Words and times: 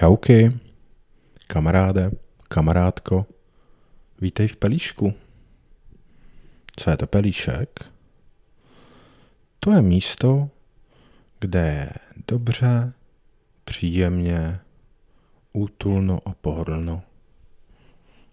Čauky, 0.00 0.60
kamaráde, 1.46 2.10
kamarádko, 2.48 3.26
vítej 4.20 4.48
v 4.48 4.56
Pelíšku. 4.56 5.14
Co 6.76 6.90
je 6.90 6.96
to 6.96 7.06
Pelíšek? 7.06 7.80
To 9.58 9.72
je 9.72 9.82
místo, 9.82 10.48
kde 11.40 11.60
je 11.60 11.90
dobře, 12.28 12.92
příjemně, 13.64 14.60
útulno 15.52 16.18
a 16.24 16.34
pohodlno. 16.34 17.02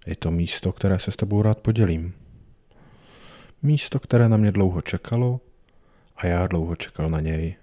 Je 0.05 0.15
to 0.15 0.31
místo, 0.31 0.71
které 0.71 0.99
se 0.99 1.11
s 1.11 1.15
tebou 1.15 1.41
rád 1.41 1.59
podělím. 1.59 2.13
Místo, 3.61 3.99
které 3.99 4.29
na 4.29 4.37
mě 4.37 4.51
dlouho 4.51 4.81
čekalo 4.81 5.41
a 6.17 6.27
já 6.27 6.47
dlouho 6.47 6.75
čekal 6.75 7.09
na 7.09 7.19
něj. 7.19 7.55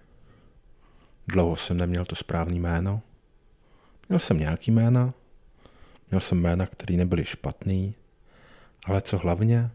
Dlouho 1.28 1.56
jsem 1.56 1.76
neměl 1.76 2.04
to 2.04 2.16
správný 2.16 2.60
jméno. 2.60 3.02
Měl 4.08 4.18
jsem 4.18 4.38
nějaký 4.38 4.70
jména, 4.70 5.14
měl 6.10 6.20
jsem 6.20 6.40
jména, 6.40 6.66
které 6.66 6.96
nebyly 6.96 7.24
špatný, 7.24 7.94
ale 8.84 9.02
co 9.02 9.18
hlavně, 9.18 9.70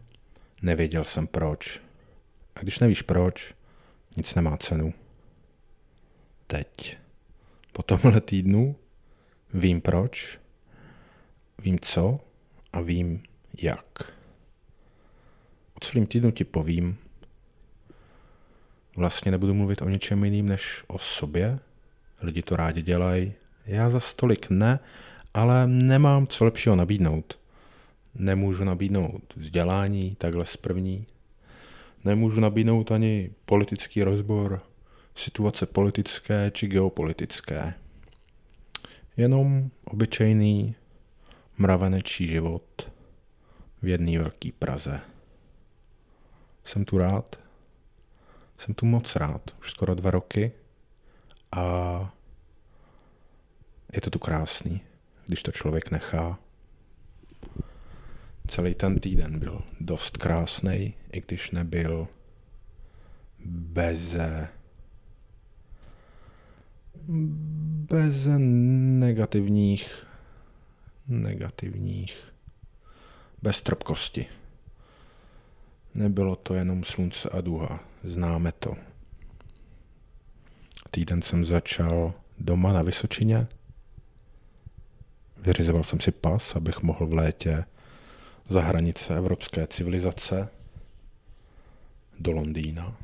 nevěděl 0.62 1.04
jsem 1.04 1.26
proč. 1.26 1.80
A 2.54 2.60
když 2.60 2.78
nevíš 2.78 3.02
proč, 3.02 3.54
nic 4.16 4.34
nemá 4.34 4.56
cenu. 4.56 4.94
Teď, 6.46 6.98
po 7.72 7.82
tomhle 7.82 8.20
týdnu, 8.20 8.76
vím 9.54 9.80
proč, 9.80 10.38
vím 11.58 11.78
co 11.80 12.20
a 12.72 12.80
vím 12.80 13.22
jak. 13.62 14.12
O 15.74 15.80
celém 15.80 16.06
týdnu 16.06 16.30
ti 16.30 16.44
povím, 16.44 16.98
vlastně 18.96 19.30
nebudu 19.30 19.54
mluvit 19.54 19.82
o 19.82 19.88
něčem 19.88 20.24
jiným 20.24 20.48
než 20.48 20.84
o 20.86 20.98
sobě. 20.98 21.58
Lidi 22.22 22.42
to 22.42 22.56
rádi 22.56 22.82
dělají, 22.82 23.32
já 23.66 23.90
za 23.90 24.00
stolik 24.00 24.50
ne, 24.50 24.78
ale 25.34 25.66
nemám 25.66 26.26
co 26.26 26.44
lepšího 26.44 26.76
nabídnout. 26.76 27.38
Nemůžu 28.14 28.64
nabídnout 28.64 29.34
vzdělání 29.36 30.16
takhle 30.18 30.46
z 30.46 30.56
první. 30.56 31.06
Nemůžu 32.04 32.40
nabídnout 32.40 32.92
ani 32.92 33.30
politický 33.44 34.02
rozbor, 34.02 34.62
situace 35.14 35.66
politické 35.66 36.50
či 36.54 36.66
geopolitické. 36.66 37.74
Jenom 39.16 39.70
obyčejný 39.84 40.74
mravenečí 41.58 42.26
život 42.26 42.90
v 43.82 43.88
jedné 43.88 44.18
velké 44.18 44.48
Praze. 44.58 45.00
Jsem 46.64 46.84
tu 46.84 46.98
rád, 46.98 47.40
jsem 48.58 48.74
tu 48.74 48.86
moc 48.86 49.16
rád, 49.16 49.50
už 49.60 49.70
skoro 49.70 49.94
dva 49.94 50.10
roky 50.10 50.52
a 51.52 52.14
je 53.92 54.00
to 54.00 54.10
tu 54.10 54.18
krásný, 54.18 54.80
když 55.26 55.42
to 55.42 55.52
člověk 55.52 55.90
nechá. 55.90 56.38
Celý 58.46 58.74
ten 58.74 59.00
týden 59.00 59.38
byl 59.38 59.62
dost 59.80 60.16
krásný, 60.16 60.94
i 61.12 61.20
když 61.20 61.50
nebyl 61.50 62.08
bez 63.44 64.16
bez 67.90 68.28
negativních 68.38 70.06
negativních 71.08 72.32
bez 73.42 73.60
trpkosti. 73.60 74.26
Nebylo 75.94 76.36
to 76.36 76.54
jenom 76.54 76.84
slunce 76.84 77.28
a 77.28 77.40
duha, 77.40 77.80
známe 78.04 78.52
to. 78.52 78.76
Týden 80.90 81.22
jsem 81.22 81.44
začal 81.44 82.14
doma 82.38 82.72
na 82.72 82.82
Vysočině, 82.82 83.46
Vyřizoval 85.42 85.84
jsem 85.84 86.00
si 86.00 86.10
pas, 86.10 86.56
abych 86.56 86.82
mohl 86.82 87.06
v 87.06 87.14
létě 87.14 87.64
za 88.48 88.60
hranice 88.60 89.16
evropské 89.16 89.66
civilizace 89.66 90.48
do 92.18 92.32
Londýna. 92.32 92.96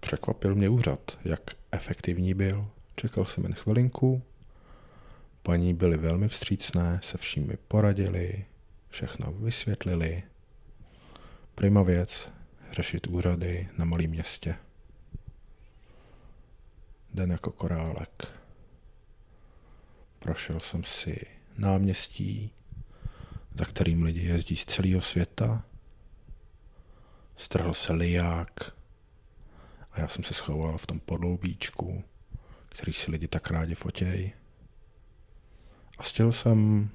Překvapil 0.00 0.54
mě 0.54 0.68
úřad, 0.68 1.18
jak 1.24 1.40
efektivní 1.72 2.34
byl. 2.34 2.66
Čekal 2.96 3.24
jsem 3.24 3.44
jen 3.44 3.54
chvilinku. 3.54 4.22
Paní 5.42 5.74
byly 5.74 5.96
velmi 5.96 6.28
vstřícné, 6.28 7.00
se 7.02 7.18
vším 7.18 7.46
mi 7.46 7.56
poradili, 7.68 8.44
všechno 8.88 9.32
vysvětlili. 9.32 10.22
Prima 11.54 11.82
věc, 11.82 12.28
řešit 12.72 13.06
úřady 13.06 13.68
na 13.78 13.84
malém 13.84 14.10
městě. 14.10 14.54
Den 17.14 17.30
jako 17.30 17.52
korálek. 17.52 18.43
Prošel 20.24 20.60
jsem 20.60 20.84
si 20.84 21.26
náměstí, 21.58 22.50
za 23.58 23.64
kterým 23.64 24.02
lidi 24.02 24.20
jezdí 24.20 24.56
z 24.56 24.64
celého 24.64 25.00
světa. 25.00 25.64
Strhl 27.36 27.74
se 27.74 27.92
liják 27.92 28.72
a 29.92 30.00
já 30.00 30.08
jsem 30.08 30.24
se 30.24 30.34
schoval 30.34 30.78
v 30.78 30.86
tom 30.86 31.00
podloubíčku, 31.00 32.04
který 32.68 32.92
si 32.92 33.10
lidi 33.10 33.28
tak 33.28 33.50
rádi 33.50 33.74
fotějí. 33.74 34.32
A 35.98 36.02
stěl 36.02 36.32
jsem 36.32 36.90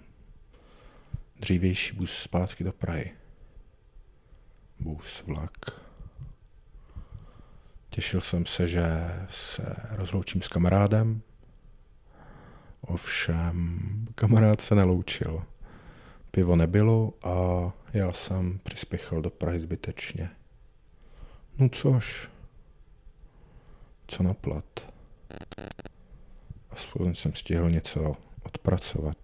dřívější 1.36 1.96
bus 1.96 2.14
zpátky 2.14 2.64
do 2.64 2.72
Prahy. 2.72 3.12
Bus, 4.80 5.24
vlak. 5.26 5.82
Těšil 7.90 8.22
jsem 8.22 8.46
se, 8.46 8.68
že 8.68 8.86
se 9.30 9.76
rozloučím 9.90 10.42
s 10.42 10.48
kamarádem, 10.48 11.22
Ovšem, 12.82 13.80
kamarád 14.16 14.62
se 14.62 14.76
neloučil. 14.76 15.44
Pivo 16.32 16.56
nebylo 16.56 17.14
a 17.24 17.72
já 17.94 18.14
jsem 18.14 18.60
přispěchal 18.64 19.22
do 19.22 19.30
Prahy 19.30 19.60
zbytečně. 19.60 20.30
No 21.58 21.70
což, 21.70 22.30
co 24.08 24.24
na 24.24 24.34
plat. 24.34 24.92
Aspoň 26.70 27.16
jsem 27.16 27.34
stihl 27.34 27.70
něco 27.70 28.16
odpracovat. 28.44 29.18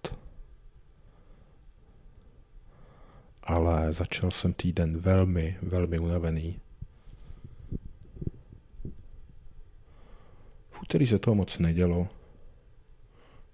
Ale 3.42 3.92
začal 3.92 4.30
jsem 4.30 4.52
týden 4.52 4.98
velmi, 4.98 5.58
velmi 5.62 5.98
unavený. 5.98 6.60
V 10.70 10.82
úterý 10.82 11.06
se 11.06 11.18
toho 11.18 11.34
moc 11.34 11.58
nedělo, 11.58 12.08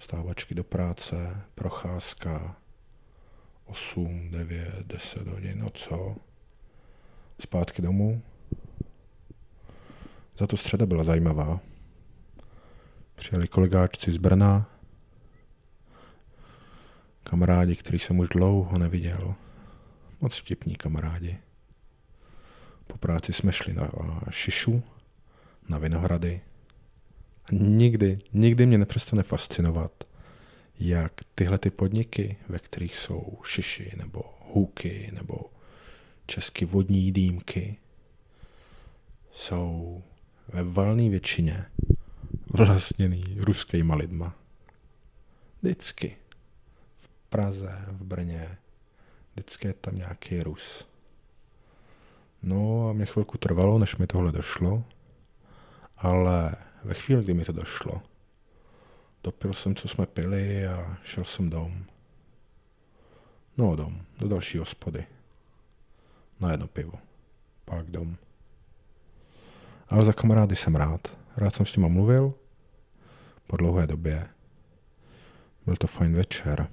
stávačky 0.03 0.55
do 0.55 0.65
práce, 0.65 1.45
procházka, 1.55 2.57
8, 3.65 4.31
9, 4.31 4.87
10 4.87 5.27
hodin, 5.27 5.59
no 5.59 5.71
co? 5.71 6.17
Zpátky 7.41 7.83
domů. 7.83 8.23
Za 10.39 10.47
to 10.47 10.57
středa 10.57 10.87
byla 10.87 11.05
zajímavá. 11.05 11.61
Přijeli 13.15 13.49
kolegáčci 13.49 14.13
z 14.13 14.17
Brna, 14.17 14.71
kamarádi, 17.23 17.77
který 17.77 17.99
jsem 17.99 18.19
už 18.19 18.29
dlouho 18.29 18.79
neviděl. 18.79 19.35
Moc 20.21 20.39
vtipní 20.39 20.75
kamarádi. 20.75 21.39
Po 22.87 22.99
práci 22.99 23.33
jsme 23.33 23.53
šli 23.53 23.73
na 23.73 23.89
Šišu, 24.31 24.83
na 25.69 25.79
Vinohrady, 25.79 26.41
a 27.45 27.49
nikdy, 27.53 28.19
nikdy 28.33 28.67
mě 28.67 28.79
nepřestane 28.79 29.23
fascinovat, 29.23 30.05
jak 30.79 31.13
tyhle 31.35 31.59
ty 31.59 31.71
podniky, 31.71 32.37
ve 32.49 32.59
kterých 32.59 32.97
jsou 32.97 33.39
šiši 33.45 33.93
nebo 33.97 34.23
hůky 34.41 35.11
nebo 35.13 35.37
česky 36.27 36.65
vodní 36.65 37.13
dýmky, 37.13 37.77
jsou 39.33 40.03
ve 40.49 40.63
valné 40.63 41.09
většině 41.09 41.65
vlastněný 42.51 43.23
ruskýma 43.39 43.95
lidma. 43.95 44.35
Vždycky. 45.63 46.17
V 47.01 47.09
Praze, 47.29 47.85
v 47.89 48.05
Brně, 48.05 48.59
vždycky 49.35 49.69
je 49.69 49.75
tam 49.75 49.97
nějaký 49.97 50.41
Rus. 50.41 50.87
No 52.43 52.89
a 52.89 52.93
mě 52.93 53.07
chvilku 53.07 53.39
trvalo, 53.39 53.79
než 53.79 53.97
mi 53.97 54.07
tohle 54.07 54.33
došlo, 54.33 54.85
ale 55.97 56.55
ve 56.85 56.95
chvíli, 56.95 57.25
kdy 57.25 57.35
mi 57.35 57.45
to 57.45 57.53
došlo, 57.53 58.03
dopil 59.25 59.53
jsem, 59.53 59.75
co 59.75 59.89
jsme 59.89 60.07
pili 60.07 60.67
a 60.67 60.97
šel 61.05 61.25
jsem 61.25 61.51
dom. 61.51 61.85
No 63.57 63.77
dom, 63.77 64.03
do 64.19 64.29
další 64.29 64.59
hospody. 64.59 65.07
Na 66.41 66.51
jedno 66.51 66.67
pivo. 66.67 66.99
Pak 67.65 67.87
dom. 67.87 68.17
Ale 69.89 70.05
za 70.05 70.13
kamarády 70.13 70.57
jsem 70.57 70.75
rád. 70.75 71.17
Rád 71.37 71.55
jsem 71.55 71.67
s 71.67 71.77
nima 71.77 71.89
mluvil. 71.89 72.35
Po 73.47 73.57
dlouhé 73.57 73.87
době. 73.87 74.29
Byl 75.67 75.77
to 75.77 75.87
fajn 75.87 76.15
večer. 76.15 76.69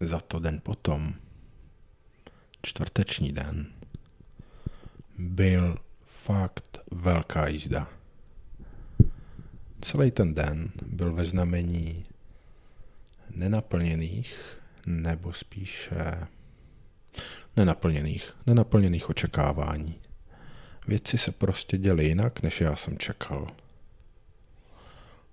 Za 0.00 0.20
to 0.20 0.38
den 0.38 0.60
potom, 0.62 1.14
čtvrteční 2.62 3.32
den, 3.32 3.72
byl 5.18 5.76
fakt 6.28 6.78
velká 6.90 7.48
jízda. 7.48 7.88
celý 9.80 10.10
ten 10.10 10.34
den 10.34 10.72
byl 10.86 11.12
ve 11.12 11.24
znamení 11.24 12.04
nenaplněných, 13.30 14.60
nebo 14.86 15.32
spíše 15.32 16.26
nenaplněných, 17.56 18.32
nenaplněných 18.46 19.10
očekávání. 19.10 20.00
Věci 20.88 21.18
se 21.18 21.32
prostě 21.32 21.78
děly 21.78 22.04
jinak, 22.04 22.42
než 22.42 22.60
já 22.60 22.76
jsem 22.76 22.98
čekal. 22.98 23.46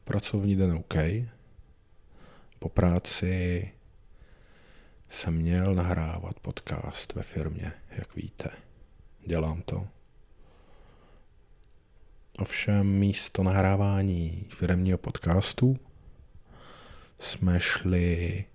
Pracovní 0.03 0.55
den 0.55 0.71
OK. 0.71 0.95
Po 2.59 2.69
práci 2.69 3.71
jsem 5.09 5.33
měl 5.33 5.75
nahrávat 5.75 6.39
podcast 6.39 7.13
ve 7.13 7.23
firmě, 7.23 7.73
jak 7.97 8.15
víte. 8.15 8.49
Dělám 9.27 9.61
to. 9.61 9.87
Ovšem 12.39 12.87
místo 12.87 13.43
nahrávání 13.43 14.45
firmního 14.49 14.97
podcastu 14.97 15.79
jsme 17.19 17.59
šli 17.59 18.45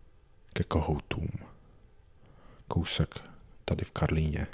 ke 0.52 0.64
kohoutům. 0.64 1.28
Kousek 2.68 3.14
tady 3.64 3.84
v 3.84 3.90
Karlíně. 3.90 4.46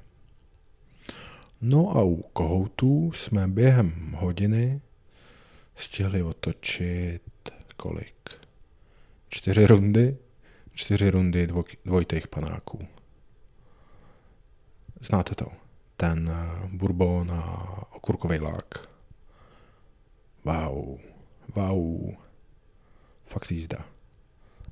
No 1.60 1.96
a 1.96 2.02
u 2.02 2.16
kohoutů 2.16 3.12
jsme 3.12 3.48
během 3.48 4.12
hodiny 4.18 4.80
stihli 5.76 6.22
otočit 6.22 7.22
kolik? 7.76 8.30
Čtyři 9.28 9.66
rundy? 9.66 10.16
Čtyři 10.72 11.10
rundy 11.10 11.46
dvoj, 11.46 11.64
dvojitých 11.84 12.28
panáků. 12.28 12.86
Znáte 15.00 15.34
to? 15.34 15.46
Ten 15.96 16.30
eh, 16.30 16.68
bourbon 16.72 17.30
a 17.30 17.72
okurkový 17.92 18.40
lák. 18.40 18.95
Wow, 20.46 20.98
wow. 21.54 22.14
Fakt 23.24 23.50
jízda. 23.50 23.84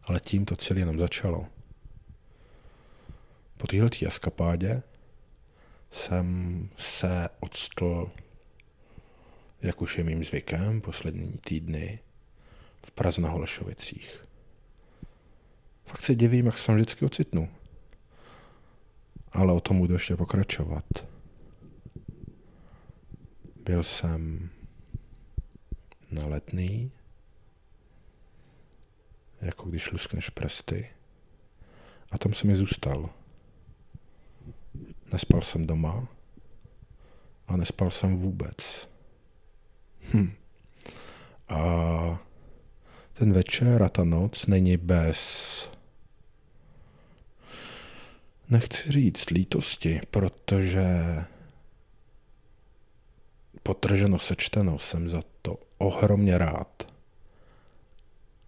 Ale 0.02 0.20
tím 0.20 0.44
to 0.44 0.56
celé 0.56 0.80
jenom 0.80 0.98
začalo. 0.98 1.46
Po 3.56 3.66
téhle 3.66 3.90
eskapádě 4.06 4.82
jsem 5.90 6.68
se 6.76 7.28
odstl, 7.40 8.10
jak 9.62 9.82
už 9.82 9.98
je 9.98 10.04
mým 10.04 10.24
zvykem, 10.24 10.80
poslední 10.80 11.32
týdny 11.32 11.98
v 12.86 12.90
Praze 12.90 13.20
na 13.20 13.28
Holešovicích. 13.28 14.24
Fakt 15.86 16.04
se 16.04 16.14
divím, 16.14 16.46
jak 16.46 16.58
se 16.58 16.66
tam 16.66 16.76
vždycky 16.76 17.04
ocitnu. 17.04 17.48
Ale 19.32 19.52
o 19.52 19.60
tom 19.60 19.78
budu 19.78 19.94
ještě 19.94 20.16
pokračovat. 20.16 20.84
Byl 23.64 23.82
jsem 23.82 24.50
na 26.14 26.26
letný, 26.26 26.92
jako 29.40 29.68
když 29.68 29.92
luskneš 29.92 30.30
prsty. 30.30 30.90
A 32.10 32.18
tam 32.18 32.34
jsem 32.34 32.50
mi 32.50 32.56
zůstal. 32.56 33.10
Nespal 35.12 35.42
jsem 35.42 35.66
doma 35.66 36.08
a 37.46 37.56
nespal 37.56 37.90
jsem 37.90 38.16
vůbec. 38.16 38.88
Hm. 40.12 40.32
A 41.48 41.58
ten 43.12 43.32
večer 43.32 43.82
a 43.82 43.88
ta 43.88 44.04
noc 44.04 44.46
není 44.46 44.76
bez 44.76 45.68
nechci 48.50 48.92
říct 48.92 49.30
lítosti, 49.30 50.00
protože 50.10 50.84
potrženo 53.62 54.18
sečteno 54.18 54.78
jsem 54.78 55.08
za 55.08 55.20
to 55.42 55.58
ohromně 55.86 56.38
rád, 56.38 56.92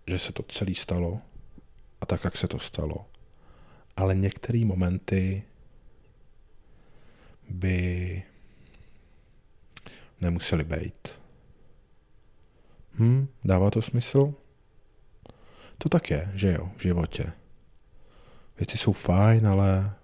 že 0.06 0.18
se 0.18 0.32
to 0.32 0.42
celé 0.42 0.74
stalo 0.74 1.20
a 2.00 2.06
tak, 2.06 2.24
jak 2.24 2.36
se 2.36 2.48
to 2.48 2.58
stalo. 2.58 3.06
Ale 3.96 4.14
některé 4.14 4.64
momenty 4.64 5.42
by 7.48 8.22
nemuseli 10.20 10.64
být. 10.64 11.08
Hm, 12.98 13.28
dává 13.44 13.70
to 13.70 13.82
smysl? 13.82 14.34
To 15.78 15.88
tak 15.88 16.10
je, 16.10 16.32
že 16.34 16.52
jo, 16.52 16.70
v 16.76 16.82
životě. 16.82 17.32
Věci 18.58 18.78
jsou 18.78 18.92
fajn, 18.92 19.46
ale 19.46 19.94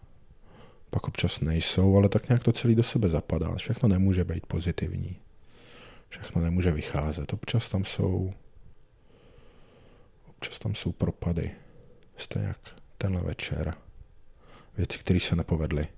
pak 0.90 1.08
občas 1.08 1.40
nejsou, 1.40 1.96
ale 1.96 2.08
tak 2.08 2.28
nějak 2.28 2.42
to 2.42 2.52
celý 2.52 2.74
do 2.74 2.82
sebe 2.82 3.08
zapadá. 3.08 3.54
Všechno 3.54 3.88
nemůže 3.88 4.24
být 4.24 4.46
pozitivní. 4.46 5.16
Všechno 6.12 6.42
nemůže 6.42 6.70
vycházet. 6.70 7.32
Občas 7.32 7.68
tam 7.68 7.84
jsou 7.84 8.34
občas 10.28 10.58
tam 10.58 10.74
jsou 10.74 10.92
propady. 10.92 11.50
Stejně 12.16 12.48
jak 12.48 12.58
tenhle 12.98 13.22
večer. 13.22 13.74
Věci, 14.76 14.98
které 14.98 15.20
se 15.20 15.36
nepovedly. 15.36 15.88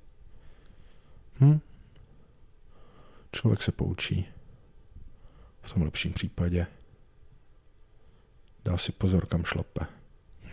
Hm? 1.41 1.61
Člověk 3.33 3.63
se 3.63 3.73
poučí. 3.73 4.29
V 5.63 5.73
tom 5.73 5.83
lepším 5.83 6.13
případě 6.13 6.67
dá 8.65 8.79
si 8.79 8.93
pozor, 8.93 9.27
kam 9.27 9.45
šlape. 9.45 9.87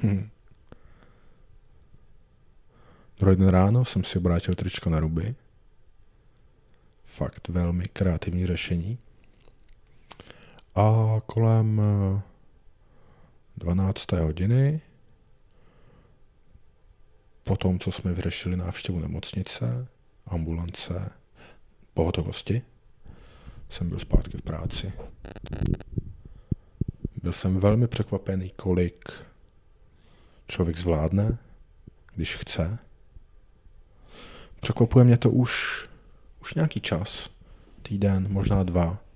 Hm. 0.03 0.29
Druhý 3.19 3.35
den 3.35 3.47
ráno 3.47 3.85
jsem 3.85 4.03
si 4.03 4.17
obrátil 4.17 4.53
tričko 4.53 4.89
na 4.89 4.99
ruby. 4.99 5.35
Fakt 7.03 7.47
velmi 7.47 7.87
kreativní 7.87 8.45
řešení. 8.45 8.97
A 10.75 11.15
kolem 11.25 11.81
12. 13.57 14.13
Eh, 14.13 14.19
hodiny, 14.19 14.81
po 17.43 17.57
tom, 17.57 17.79
co 17.79 17.91
jsme 17.91 18.13
vyřešili 18.13 18.57
návštěvu 18.57 18.99
nemocnice, 18.99 19.87
ambulance, 20.25 21.11
pohotovosti, 21.93 22.61
jsem 23.69 23.89
byl 23.89 23.99
zpátky 23.99 24.37
v 24.37 24.41
práci. 24.41 24.93
Byl 27.23 27.33
jsem 27.33 27.59
velmi 27.59 27.87
překvapený, 27.87 28.49
kolik 28.49 29.11
člověk 30.47 30.77
zvládne, 30.77 31.37
když 32.15 32.35
chce. 32.35 32.77
Překvapuje 34.61 35.05
mě 35.05 35.17
to 35.17 35.31
už, 35.31 35.85
už 36.41 36.53
nějaký 36.53 36.81
čas, 36.81 37.29
týden, 37.81 38.27
možná 38.31 38.63
dva. 38.63 39.10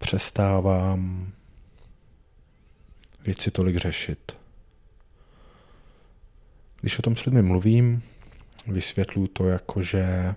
Přestávám 0.00 1.32
věci 3.24 3.50
tolik 3.50 3.76
řešit. 3.76 4.36
Když 6.80 6.98
o 6.98 7.02
tom 7.02 7.16
s 7.16 7.24
lidmi 7.24 7.42
mluvím, 7.42 8.02
vysvětluji 8.66 9.28
to 9.28 9.46
jako, 9.46 9.82
že 9.82 10.34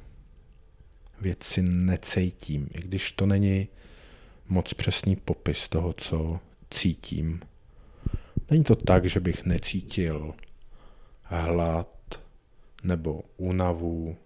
věci 1.22 1.62
necejtím, 1.62 2.67
i 2.74 2.82
když 2.82 3.12
to 3.12 3.25
není 3.25 3.67
moc 4.48 4.74
přesný 4.74 5.15
popis 5.15 5.70
toho, 5.70 5.93
co 5.93 6.39
cítím. 6.72 7.39
Není 8.50 8.63
to 8.63 8.75
tak, 8.75 9.05
že 9.05 9.20
bych 9.20 9.46
necítil 9.46 10.34
hlad 11.24 11.89
nebo 12.84 13.22
únavu 13.38 14.17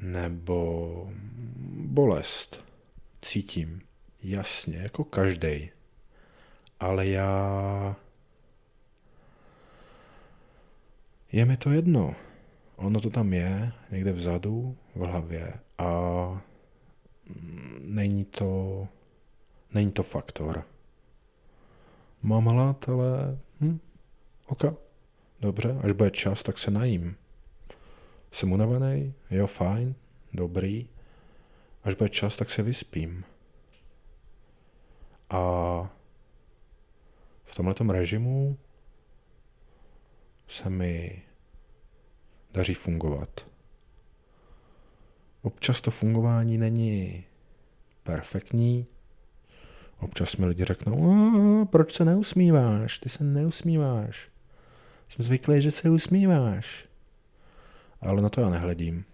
nebo 0.00 1.12
bolest. 1.74 2.64
Cítím 3.24 3.80
jasně, 4.22 4.76
jako 4.76 5.04
každý. 5.04 5.70
Ale 6.80 7.06
já... 7.06 7.96
Je 11.32 11.44
mi 11.44 11.56
to 11.56 11.70
jedno. 11.70 12.14
Ono 12.76 13.00
to 13.00 13.10
tam 13.10 13.32
je, 13.32 13.72
někde 13.90 14.12
vzadu, 14.12 14.76
v 14.94 15.00
hlavě 15.00 15.52
a 15.78 16.42
není 17.80 18.24
to, 18.24 18.88
není 19.74 19.92
to 19.92 20.02
faktor. 20.02 20.64
Mám 22.22 22.44
hlad, 22.44 22.88
ale 22.88 23.38
hm, 23.60 23.78
ok, 24.46 24.64
dobře, 25.40 25.76
až 25.82 25.92
bude 25.92 26.10
čas, 26.10 26.42
tak 26.42 26.58
se 26.58 26.70
najím. 26.70 27.16
Jsem 28.32 28.52
unavený, 28.52 29.14
jo, 29.30 29.46
fajn, 29.46 29.94
dobrý. 30.32 30.88
Až 31.84 31.94
bude 31.94 32.08
čas, 32.08 32.36
tak 32.36 32.50
se 32.50 32.62
vyspím. 32.62 33.24
A 35.30 35.40
v 37.44 37.54
tomhle 37.54 37.74
režimu 37.92 38.58
se 40.48 40.70
mi 40.70 41.22
daří 42.52 42.74
fungovat. 42.74 43.46
Občas 45.42 45.80
to 45.80 45.90
fungování 45.90 46.58
není 46.58 47.24
perfektní. 48.02 48.86
Občas 49.98 50.36
mi 50.36 50.46
lidi 50.46 50.64
řeknou, 50.64 51.66
proč 51.66 51.94
se 51.94 52.04
neusmíváš? 52.04 52.98
Ty 52.98 53.08
se 53.08 53.24
neusmíváš. 53.24 54.28
Jsem 55.08 55.24
zvyklý, 55.24 55.62
že 55.62 55.70
se 55.70 55.90
usmíváš. 55.90 56.88
Ale 58.00 58.22
na 58.22 58.28
to 58.28 58.40
já 58.40 58.50
nehledím. 58.50 59.04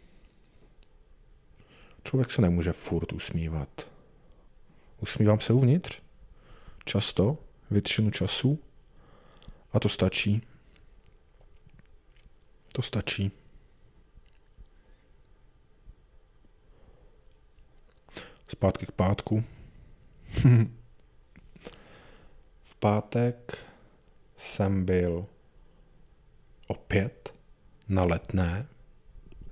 Člověk 2.05 2.31
se 2.31 2.43
nemůže 2.43 2.73
furt 2.73 3.13
usmívat. 3.13 3.91
Usmívám 5.01 5.41
se 5.41 5.53
uvnitř. 5.53 6.01
Často, 6.85 7.39
většinu 7.71 8.11
času. 8.11 8.59
A 9.73 9.81
to 9.81 9.89
stačí. 9.89 10.43
To 12.73 12.83
stačí. 12.83 13.31
Zpátky 18.49 18.87
k 18.87 18.93
pátku. 18.93 19.45
v 22.65 22.75
pátek 22.79 23.59
jsem 24.37 24.85
byl 24.85 25.27
opět 26.67 27.35
na 27.89 28.05
letné. 28.05 28.67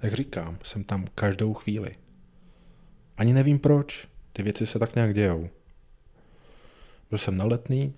Jak 0.02 0.14
říkám, 0.14 0.58
jsem 0.62 0.84
tam 0.84 1.06
každou 1.14 1.54
chvíli. 1.54 1.96
Ani 3.18 3.32
nevím 3.32 3.58
proč, 3.58 4.08
ty 4.32 4.42
věci 4.42 4.66
se 4.66 4.78
tak 4.78 4.94
nějak 4.94 5.14
dějou. 5.14 5.50
Byl 7.10 7.18
jsem 7.18 7.36
na 7.36 7.44
letný 7.44 7.94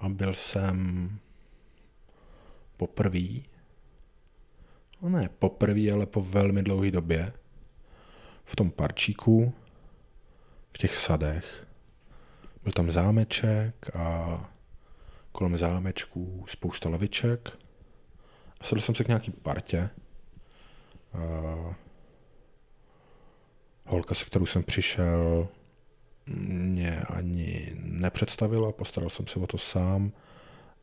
a 0.00 0.08
byl 0.08 0.34
jsem 0.34 1.10
poprvý, 2.76 3.44
no 5.02 5.08
ne 5.08 5.28
poprvý, 5.38 5.92
ale 5.92 6.06
po 6.06 6.22
velmi 6.22 6.62
dlouhé 6.62 6.90
době 6.90 7.32
v 8.44 8.56
tom 8.56 8.70
parčíku, 8.70 9.52
v 10.72 10.78
těch 10.78 10.96
sadech. 10.96 11.66
Byl 12.62 12.72
tam 12.72 12.92
zámeček 12.92 13.96
a 13.96 14.50
kolem 15.32 15.56
zámečků 15.56 16.44
spousta 16.48 16.88
laviček. 16.88 17.58
A 18.60 18.64
sedl 18.64 18.80
jsem 18.80 18.94
se 18.94 19.04
k 19.04 19.08
nějaký 19.08 19.30
partě. 19.30 19.90
Holka, 23.88 24.14
se 24.14 24.24
kterou 24.24 24.46
jsem 24.46 24.62
přišel, 24.62 25.48
mě 26.26 27.00
ani 27.00 27.72
nepředstavila, 27.74 28.72
postaral 28.72 29.10
jsem 29.10 29.26
se 29.26 29.38
o 29.38 29.46
to 29.46 29.58
sám 29.58 30.12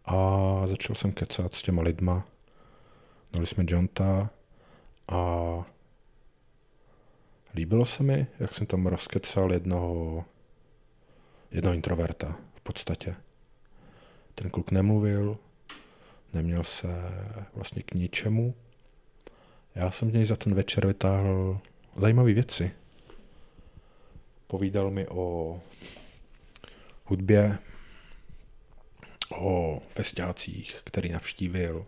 a 0.05 0.17
začal 0.65 0.95
jsem 0.95 1.11
kecat 1.11 1.53
s 1.53 1.61
těma 1.61 1.81
lidma. 1.81 2.27
Dali 3.33 3.47
jsme 3.47 3.65
Jonta 3.67 4.29
a 5.07 5.21
líbilo 7.55 7.85
se 7.85 8.03
mi, 8.03 8.27
jak 8.39 8.53
jsem 8.53 8.67
tam 8.67 8.87
rozkecal 8.87 9.53
jednoho, 9.53 10.25
jednoho 11.51 11.75
introverta 11.75 12.35
v 12.53 12.61
podstatě. 12.61 13.15
Ten 14.35 14.49
kluk 14.49 14.71
nemluvil, 14.71 15.37
neměl 16.33 16.63
se 16.63 16.87
vlastně 17.53 17.83
k 17.83 17.93
ničemu. 17.93 18.55
Já 19.75 19.91
jsem 19.91 20.09
z 20.09 20.13
něj 20.13 20.25
za 20.25 20.35
ten 20.35 20.55
večer 20.55 20.87
vytáhl 20.87 21.59
zajímavé 21.95 22.33
věci. 22.33 22.71
Povídal 24.47 24.91
mi 24.91 25.07
o 25.07 25.61
hudbě, 27.05 27.57
o 29.31 29.81
festiácích, 29.89 30.81
který 30.83 31.09
navštívil 31.09 31.85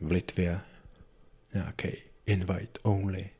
v 0.00 0.10
Litvě, 0.10 0.60
nějaký 1.54 1.88
invite 2.26 2.80
only 2.82 3.30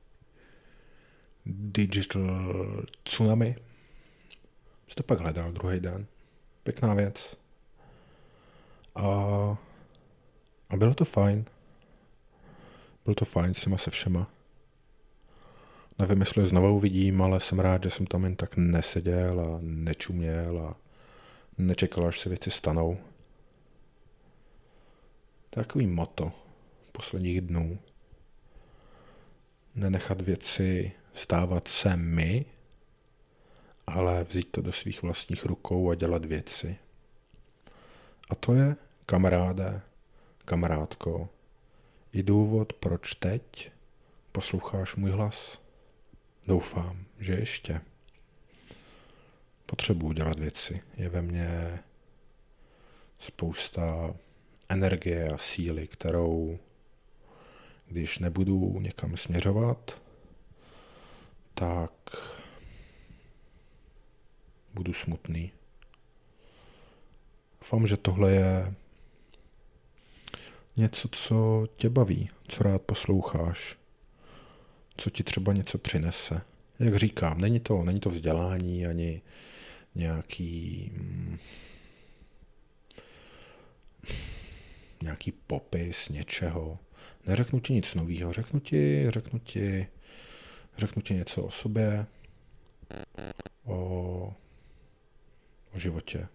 digital 1.47 2.55
tsunami. 3.03 3.57
Jsi 4.89 4.95
to 4.95 5.03
pak 5.03 5.21
hledal 5.21 5.53
druhý 5.53 5.81
den. 5.81 6.07
Pěkná 6.63 6.95
věc. 6.95 7.37
A, 8.95 9.03
a 10.69 10.77
bylo 10.77 10.95
to 10.95 11.05
fajn. 11.05 11.45
Bylo 13.05 13.15
to 13.15 13.25
fajn 13.25 13.55
s 13.55 13.61
těma 13.61 13.79
se 13.79 13.91
všema. 13.91 14.31
Nevím, 15.99 16.21
jestli 16.21 16.43
je 16.43 16.47
znovu 16.47 16.77
uvidím, 16.77 17.23
ale 17.23 17.41
jsem 17.41 17.59
rád, 17.59 17.83
že 17.83 17.91
jsem 17.91 18.07
tam 18.07 18.25
jen 18.25 18.37
tak 18.37 18.57
neseděl 18.57 19.41
a 19.41 19.59
nečuměl 19.61 20.61
a 20.61 20.77
nečekal, 21.59 22.07
až 22.07 22.21
se 22.21 22.29
věci 22.29 22.51
stanou. 22.51 22.99
Takový 25.51 25.87
moto 25.87 26.33
posledních 26.93 27.41
dnů. 27.41 27.79
Nenechat 29.75 30.21
věci 30.21 30.93
stávat 31.15 31.69
se 31.69 31.97
my, 31.97 32.45
ale 33.87 34.25
vzít 34.25 34.51
to 34.51 34.63
do 34.63 34.73
svých 34.73 35.03
vlastních 35.03 35.45
rukou 35.45 35.91
a 35.91 35.95
dělat 35.95 36.25
věci. 36.25 36.77
A 38.31 38.35
to 38.35 38.55
je, 38.55 38.77
kamaráde, 39.07 39.81
kamarádko, 40.45 41.29
i 42.13 42.23
důvod, 42.23 42.73
proč 42.73 43.15
teď 43.15 43.71
posloucháš 44.33 44.97
můj 44.97 45.11
hlas. 45.11 45.66
Doufám, 46.47 47.05
že 47.19 47.35
ještě. 47.35 47.81
Potřebuji 49.67 50.13
dělat 50.13 50.39
věci. 50.39 50.83
Je 50.97 51.09
ve 51.09 51.23
mně 51.23 51.79
spousta 53.19 54.15
energie 54.69 55.29
a 55.29 55.39
síly, 55.39 55.89
kterou, 55.89 56.59
když 57.87 58.19
nebudu 58.19 58.81
někam 58.81 59.17
směřovat, 59.17 60.03
tak 61.55 61.93
budu 64.75 64.93
smutný. 64.93 65.53
Doufám, 67.61 67.87
že 67.87 67.97
tohle 67.97 68.33
je 68.33 68.75
něco, 70.77 71.09
co 71.09 71.67
tě 71.77 71.89
baví, 71.89 72.31
co 72.49 72.63
rád 72.63 72.83
posloucháš, 72.83 73.77
co 74.97 75.11
ti 75.11 75.23
třeba 75.23 75.53
něco 75.53 75.79
přinese. 75.79 76.41
Jak 76.79 76.97
říkám, 76.97 77.41
není 77.41 77.61
to, 77.61 77.85
není 77.85 78.01
to 78.01 78.11
vzdělání 78.11 78.87
ani 78.87 79.23
nějaký 79.95 80.91
mm, 80.95 81.39
nějaký 85.03 85.33
popis 85.33 86.09
něčeho. 86.09 86.79
Neřeknu 87.27 87.61
ti 87.61 87.73
nic 87.73 87.95
nového, 87.95 88.33
řeknu 88.33 88.61
ti, 88.61 89.11
řeknu 89.11 89.39
ti, 89.39 89.87
řeknu 90.77 91.03
ti 91.03 91.15
něco 91.15 91.43
o 91.43 91.51
sobě, 91.51 92.07
o, 93.65 93.75
o 95.75 95.79
životě, 95.79 96.29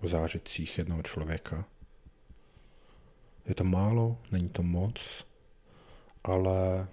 o 0.00 0.08
zážitcích 0.08 0.78
jednoho 0.78 1.02
člověka. 1.02 1.64
Je 3.46 3.54
to 3.54 3.64
málo, 3.64 4.18
není 4.32 4.48
to 4.48 4.62
moc, 4.62 5.26
ale 6.24 6.88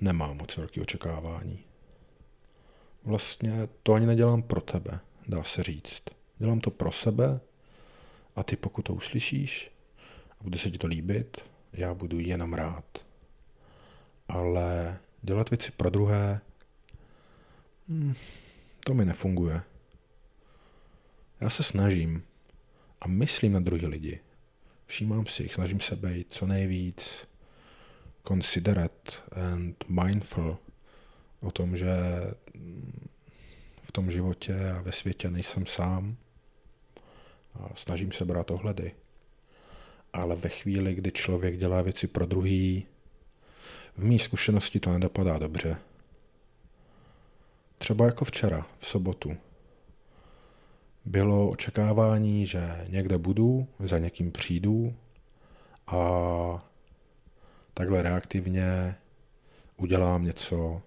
nemám 0.00 0.36
moc 0.36 0.56
velké 0.56 0.80
očekávání. 0.80 1.64
Vlastně 3.04 3.68
to 3.82 3.92
ani 3.92 4.06
nedělám 4.06 4.42
pro 4.42 4.60
tebe, 4.60 5.00
dá 5.28 5.42
se 5.42 5.62
říct. 5.62 6.02
Dělám 6.38 6.60
to 6.60 6.70
pro 6.70 6.92
sebe 6.92 7.40
a 8.36 8.42
ty 8.42 8.56
pokud 8.56 8.82
to 8.82 8.94
uslyšíš 8.94 9.70
a 10.40 10.44
bude 10.44 10.58
se 10.58 10.70
ti 10.70 10.78
to 10.78 10.86
líbit, 10.86 11.40
já 11.72 11.94
budu 11.94 12.18
jenom 12.18 12.54
rád. 12.54 12.84
Ale 14.28 14.98
dělat 15.22 15.50
věci 15.50 15.72
pro 15.72 15.90
druhé, 15.90 16.40
hmm, 17.88 18.14
to 18.84 18.94
mi 18.94 19.04
nefunguje. 19.04 19.62
Já 21.40 21.50
se 21.50 21.62
snažím 21.62 22.22
a 23.00 23.08
myslím 23.08 23.52
na 23.52 23.60
druhý 23.60 23.86
lidi. 23.86 24.20
Všímám 24.86 25.26
si 25.26 25.42
jich, 25.42 25.54
snažím 25.54 25.80
se 25.80 25.96
být 25.96 26.32
co 26.32 26.46
nejvíc 26.46 27.27
considerate 28.28 29.12
and 29.32 29.84
mindful 29.88 30.58
o 31.40 31.50
tom, 31.50 31.76
že 31.76 31.96
v 33.82 33.92
tom 33.92 34.10
životě 34.10 34.70
a 34.70 34.80
ve 34.80 34.92
světě 34.92 35.30
nejsem 35.30 35.66
sám 35.66 36.16
a 37.54 37.68
snažím 37.74 38.12
se 38.12 38.24
brát 38.24 38.50
ohledy. 38.50 38.92
Ale 40.12 40.36
ve 40.36 40.48
chvíli, 40.48 40.94
kdy 40.94 41.12
člověk 41.12 41.58
dělá 41.58 41.82
věci 41.82 42.06
pro 42.06 42.26
druhý, 42.26 42.86
v 43.96 44.04
mý 44.04 44.18
zkušenosti 44.18 44.80
to 44.80 44.92
nedopadá 44.92 45.38
dobře. 45.38 45.76
Třeba 47.78 48.06
jako 48.06 48.24
včera, 48.24 48.66
v 48.78 48.86
sobotu. 48.86 49.36
Bylo 51.04 51.48
očekávání, 51.48 52.46
že 52.46 52.86
někde 52.88 53.18
budu, 53.18 53.68
za 53.80 53.98
někým 53.98 54.32
přijdu 54.32 54.94
a 55.86 56.67
takhle 57.78 58.02
reaktivně 58.02 58.96
udělám 59.76 60.24
něco 60.24 60.82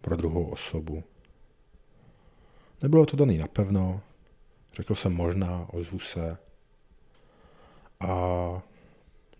pro 0.00 0.16
druhou 0.16 0.44
osobu. 0.44 1.04
Nebylo 2.82 3.06
to 3.06 3.16
daný 3.16 3.38
napevno, 3.38 4.00
řekl 4.74 4.94
jsem 4.94 5.12
možná, 5.12 5.66
ozvu 5.70 5.98
se 5.98 6.36
a 8.00 8.16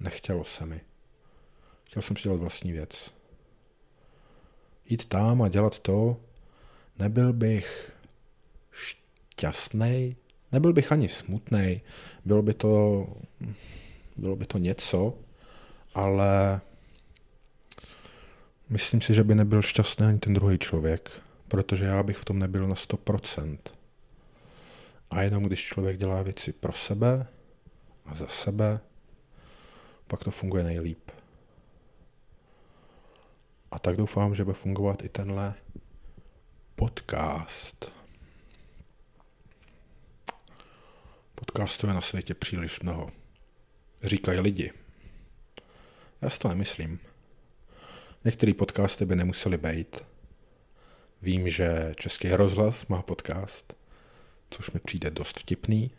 nechtělo 0.00 0.44
se 0.44 0.66
mi. 0.66 0.80
Chtěl 1.84 2.02
jsem 2.02 2.16
si 2.16 2.22
dělat 2.22 2.40
vlastní 2.40 2.72
věc. 2.72 3.14
Jít 4.84 5.04
tam 5.04 5.42
a 5.42 5.48
dělat 5.48 5.78
to, 5.78 6.16
nebyl 6.98 7.32
bych 7.32 7.92
šťastný, 8.72 10.16
nebyl 10.52 10.72
bych 10.72 10.92
ani 10.92 11.08
smutný, 11.08 11.80
bylo 12.24 12.42
by 12.42 12.54
to, 12.54 13.06
bylo 14.16 14.36
by 14.36 14.46
to 14.46 14.58
něco, 14.58 15.14
ale 15.94 16.60
myslím 18.70 19.00
si, 19.00 19.14
že 19.14 19.24
by 19.24 19.34
nebyl 19.34 19.62
šťastný 19.62 20.06
ani 20.06 20.18
ten 20.18 20.34
druhý 20.34 20.58
člověk, 20.58 21.22
protože 21.48 21.84
já 21.84 22.02
bych 22.02 22.16
v 22.16 22.24
tom 22.24 22.38
nebyl 22.38 22.68
na 22.68 22.74
100%. 22.74 23.58
A 25.10 25.22
jenom 25.22 25.42
když 25.42 25.66
člověk 25.66 25.96
dělá 25.96 26.22
věci 26.22 26.52
pro 26.52 26.72
sebe 26.72 27.26
a 28.04 28.14
za 28.14 28.26
sebe, 28.26 28.80
pak 30.06 30.24
to 30.24 30.30
funguje 30.30 30.64
nejlíp. 30.64 31.10
A 33.70 33.78
tak 33.78 33.96
doufám, 33.96 34.34
že 34.34 34.44
bude 34.44 34.54
fungovat 34.54 35.04
i 35.04 35.08
tenhle 35.08 35.54
podcast. 36.76 37.92
Podcastů 41.34 41.86
je 41.86 41.94
na 41.94 42.00
světě 42.00 42.34
příliš 42.34 42.80
mnoho. 42.80 43.10
Říkají 44.02 44.40
lidi. 44.40 44.72
Já 46.22 46.30
si 46.30 46.38
to 46.38 46.48
nemyslím. 46.48 47.09
Některé 48.24 48.54
podcasty 48.54 49.04
by 49.04 49.16
nemusely 49.16 49.58
být. 49.58 50.04
Vím, 51.22 51.48
že 51.48 51.94
Český 51.96 52.28
rozhlas 52.30 52.86
má 52.86 53.02
podcast, 53.02 53.74
což 54.50 54.70
mi 54.70 54.80
přijde 54.80 55.10
dost 55.10 55.40
vtipný. 55.40 55.90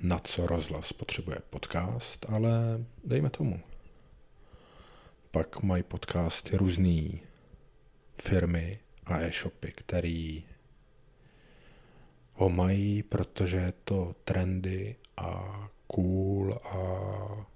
Na 0.00 0.18
co 0.18 0.46
rozhlas 0.46 0.92
potřebuje 0.92 1.38
podcast, 1.50 2.26
ale 2.28 2.84
dejme 3.04 3.30
tomu. 3.30 3.60
Pak 5.30 5.62
mají 5.62 5.82
podcasty 5.82 6.56
různé 6.56 7.18
firmy 8.22 8.78
a 9.06 9.18
e-shopy, 9.20 9.72
který 9.72 10.44
ho 12.32 12.48
mají, 12.48 13.02
protože 13.02 13.56
je 13.56 13.72
to 13.84 14.14
trendy 14.24 14.96
a 15.16 15.68
cool 15.86 16.54
a 16.54 17.51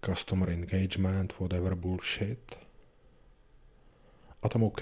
customer 0.00 0.50
engagement, 0.50 1.38
whatever 1.38 1.74
bullshit. 1.74 2.58
A 4.42 4.48
tam 4.48 4.62
OK. 4.62 4.80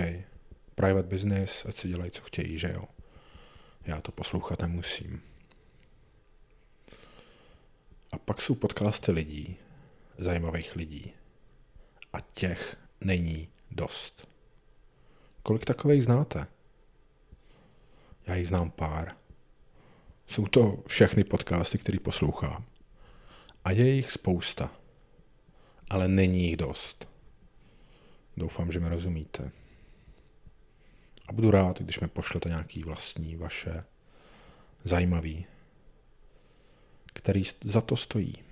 Private 0.74 1.08
business, 1.08 1.66
ať 1.66 1.74
si 1.74 1.88
dělají, 1.88 2.10
co 2.10 2.22
chtějí, 2.22 2.58
že 2.58 2.72
jo. 2.74 2.84
Já 3.84 4.00
to 4.00 4.12
poslouchat 4.12 4.62
nemusím. 4.62 5.22
A 8.12 8.18
pak 8.18 8.42
jsou 8.42 8.54
podcasty 8.54 9.12
lidí, 9.12 9.56
zajímavých 10.18 10.76
lidí. 10.76 11.12
A 12.12 12.20
těch 12.20 12.76
není 13.00 13.48
dost. 13.70 14.28
Kolik 15.42 15.64
takových 15.64 16.04
znáte? 16.04 16.46
Já 18.26 18.34
jich 18.34 18.48
znám 18.48 18.70
pár. 18.70 19.12
Jsou 20.26 20.46
to 20.46 20.82
všechny 20.86 21.24
podcasty, 21.24 21.78
které 21.78 21.98
poslouchám. 21.98 22.64
A 23.64 23.70
je 23.70 23.88
jich 23.88 24.10
spousta. 24.10 24.70
Ale 25.90 26.08
není 26.08 26.46
jich 26.46 26.56
dost. 26.56 27.08
Doufám, 28.36 28.72
že 28.72 28.80
mi 28.80 28.88
rozumíte. 28.88 29.50
A 31.28 31.32
budu 31.32 31.50
rád, 31.50 31.80
když 31.80 32.00
mi 32.00 32.08
pošlete 32.08 32.48
nějaký 32.48 32.82
vlastní, 32.82 33.36
vaše 33.36 33.84
zajímavý, 34.84 35.46
který 37.14 37.42
za 37.60 37.80
to 37.80 37.96
stojí. 37.96 38.44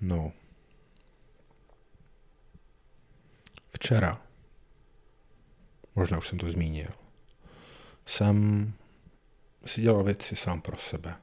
No. 0.00 0.32
Včera, 3.68 4.22
možná 5.96 6.18
už 6.18 6.28
jsem 6.28 6.38
to 6.38 6.50
zmínil, 6.50 6.90
jsem 8.06 8.72
si 9.66 9.80
dělal 9.80 10.04
věci 10.04 10.36
sám 10.36 10.60
pro 10.60 10.76
sebe. 10.76 11.16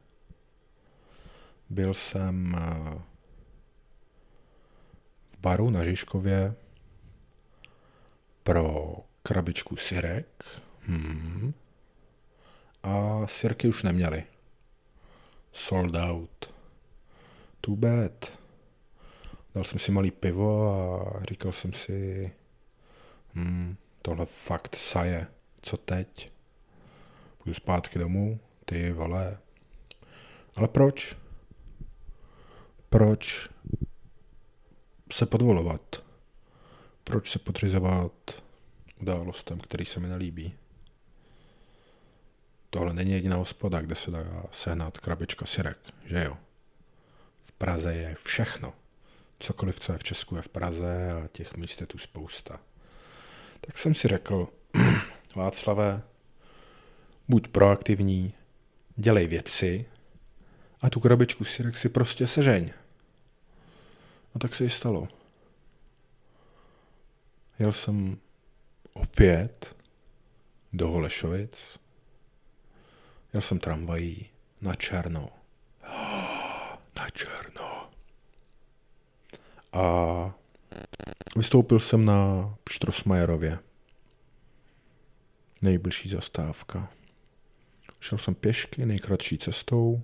Byl 1.69 1.93
jsem 1.93 2.55
eh, 2.55 3.01
v 5.31 5.39
baru 5.39 5.69
na 5.69 5.85
Žižkově 5.85 6.55
pro 8.43 8.95
krabičku 9.23 9.75
syrek 9.75 10.45
hmm. 10.81 11.53
a 12.83 13.27
syrky 13.27 13.67
už 13.67 13.83
neměli. 13.83 14.23
Sold 15.51 15.95
out. 15.95 16.53
Too 17.61 17.75
bad. 17.75 18.37
Dal 19.55 19.63
jsem 19.63 19.79
si 19.79 19.91
malý 19.91 20.11
pivo 20.11 20.69
a 20.73 21.23
říkal 21.23 21.51
jsem 21.51 21.73
si, 21.73 22.31
hmm, 23.33 23.77
tohle 24.01 24.25
fakt 24.25 24.75
saje, 24.75 25.27
co 25.61 25.77
teď? 25.77 26.31
Půjdu 27.37 27.53
zpátky 27.53 27.99
domů, 27.99 28.39
ty 28.65 28.91
vole. 28.91 29.37
Ale 30.55 30.67
proč? 30.67 31.17
Proč 32.89 33.49
se 35.11 35.25
podvolovat? 35.25 36.03
Proč 37.03 37.31
se 37.31 37.39
podřizovat 37.39 38.11
událostem, 39.01 39.59
který 39.59 39.85
se 39.85 39.99
mi 39.99 40.07
nelíbí? 40.07 40.55
Tohle 42.69 42.93
není 42.93 43.11
jediná 43.11 43.35
hospoda, 43.35 43.81
kde 43.81 43.95
se 43.95 44.11
dá 44.11 44.43
sehnat 44.51 44.97
krabička 44.97 45.45
syrek, 45.45 45.77
že 46.05 46.23
jo? 46.23 46.37
V 47.43 47.51
Praze 47.51 47.93
je 47.93 48.15
všechno 48.15 48.73
cokoliv, 49.39 49.79
co 49.79 49.91
je 49.91 49.97
v 49.97 50.03
Česku, 50.03 50.35
je 50.35 50.41
v 50.41 50.49
Praze 50.49 51.11
a 51.11 51.27
těch 51.27 51.57
míst 51.57 51.81
je 51.81 51.87
tu 51.87 51.97
spousta. 51.97 52.59
Tak 53.61 53.77
jsem 53.77 53.95
si 53.95 54.07
řekl, 54.07 54.47
Václave, 55.35 56.01
buď 57.27 57.47
proaktivní, 57.47 58.33
dělej 58.95 59.27
věci 59.27 59.85
a 60.81 60.89
tu 60.89 60.99
krabičku 60.99 61.43
syrek 61.43 61.77
si 61.77 61.89
prostě 61.89 62.27
sežeň. 62.27 62.69
A 64.35 64.39
tak 64.39 64.55
se 64.55 64.63
ji 64.63 64.69
stalo. 64.69 65.07
Jel 67.59 67.73
jsem 67.73 68.17
opět 68.93 69.75
do 70.73 70.89
Holešovic. 70.89 71.79
Jel 73.33 73.41
jsem 73.41 73.59
tramvají 73.59 74.29
na 74.61 74.75
černo. 74.75 75.29
Na 76.99 77.09
černo. 77.09 77.89
A 79.73 80.33
vystoupil 81.35 81.79
jsem 81.79 82.05
na 82.05 82.55
Štrosmajerově. 82.69 83.59
Nejbližší 85.61 86.09
zastávka. 86.09 86.91
Šel 87.99 88.17
jsem 88.17 88.35
pěšky 88.35 88.85
nejkratší 88.85 89.37
cestou. 89.37 90.01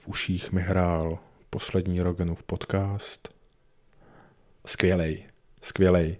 V 0.00 0.08
uších 0.08 0.52
mi 0.52 0.62
hrál 0.62 1.18
poslední 1.50 2.00
Rogenův 2.00 2.42
podcast. 2.42 3.28
Skvělej, 4.66 5.26
skvělej. 5.62 6.18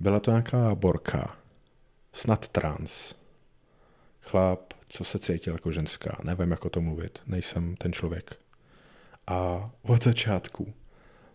Byla 0.00 0.20
to 0.20 0.30
nějaká 0.30 0.74
borka, 0.74 1.36
snad 2.12 2.48
trans. 2.48 3.14
Chlap, 4.20 4.72
co 4.88 5.04
se 5.04 5.18
cítil 5.18 5.52
jako 5.52 5.72
ženská, 5.72 6.18
nevím, 6.22 6.50
jak 6.50 6.64
o 6.64 6.70
tom 6.70 6.84
mluvit, 6.84 7.18
nejsem 7.26 7.76
ten 7.76 7.92
člověk. 7.92 8.36
A 9.26 9.70
od 9.82 10.04
začátku 10.04 10.74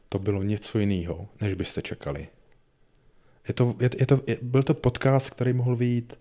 to 0.09 0.19
bylo 0.19 0.43
něco 0.43 0.79
jiného, 0.79 1.29
než 1.41 1.53
byste 1.53 1.81
čekali. 1.81 2.27
Je 3.47 3.53
to, 3.53 3.75
je, 3.79 3.89
je 3.99 4.05
to, 4.05 4.21
je, 4.27 4.37
byl 4.41 4.63
to 4.63 4.73
podcast, 4.73 5.29
který 5.29 5.53
mohl 5.53 5.75
vyjít 5.75 6.19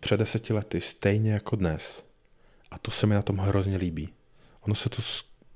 před 0.00 0.16
deseti 0.16 0.52
lety, 0.52 0.80
stejně 0.80 1.32
jako 1.32 1.56
dnes. 1.56 2.04
A 2.70 2.78
to 2.78 2.90
se 2.90 3.06
mi 3.06 3.14
na 3.14 3.22
tom 3.22 3.36
hrozně 3.36 3.76
líbí. 3.76 4.12
Ono 4.62 4.74
se 4.74 4.88
to 4.88 5.02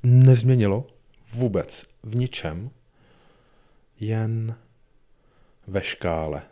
nezměnilo 0.02 0.86
vůbec, 1.34 1.86
v 2.02 2.16
ničem, 2.16 2.70
jen 4.00 4.56
ve 5.66 5.82
škále 5.82 6.42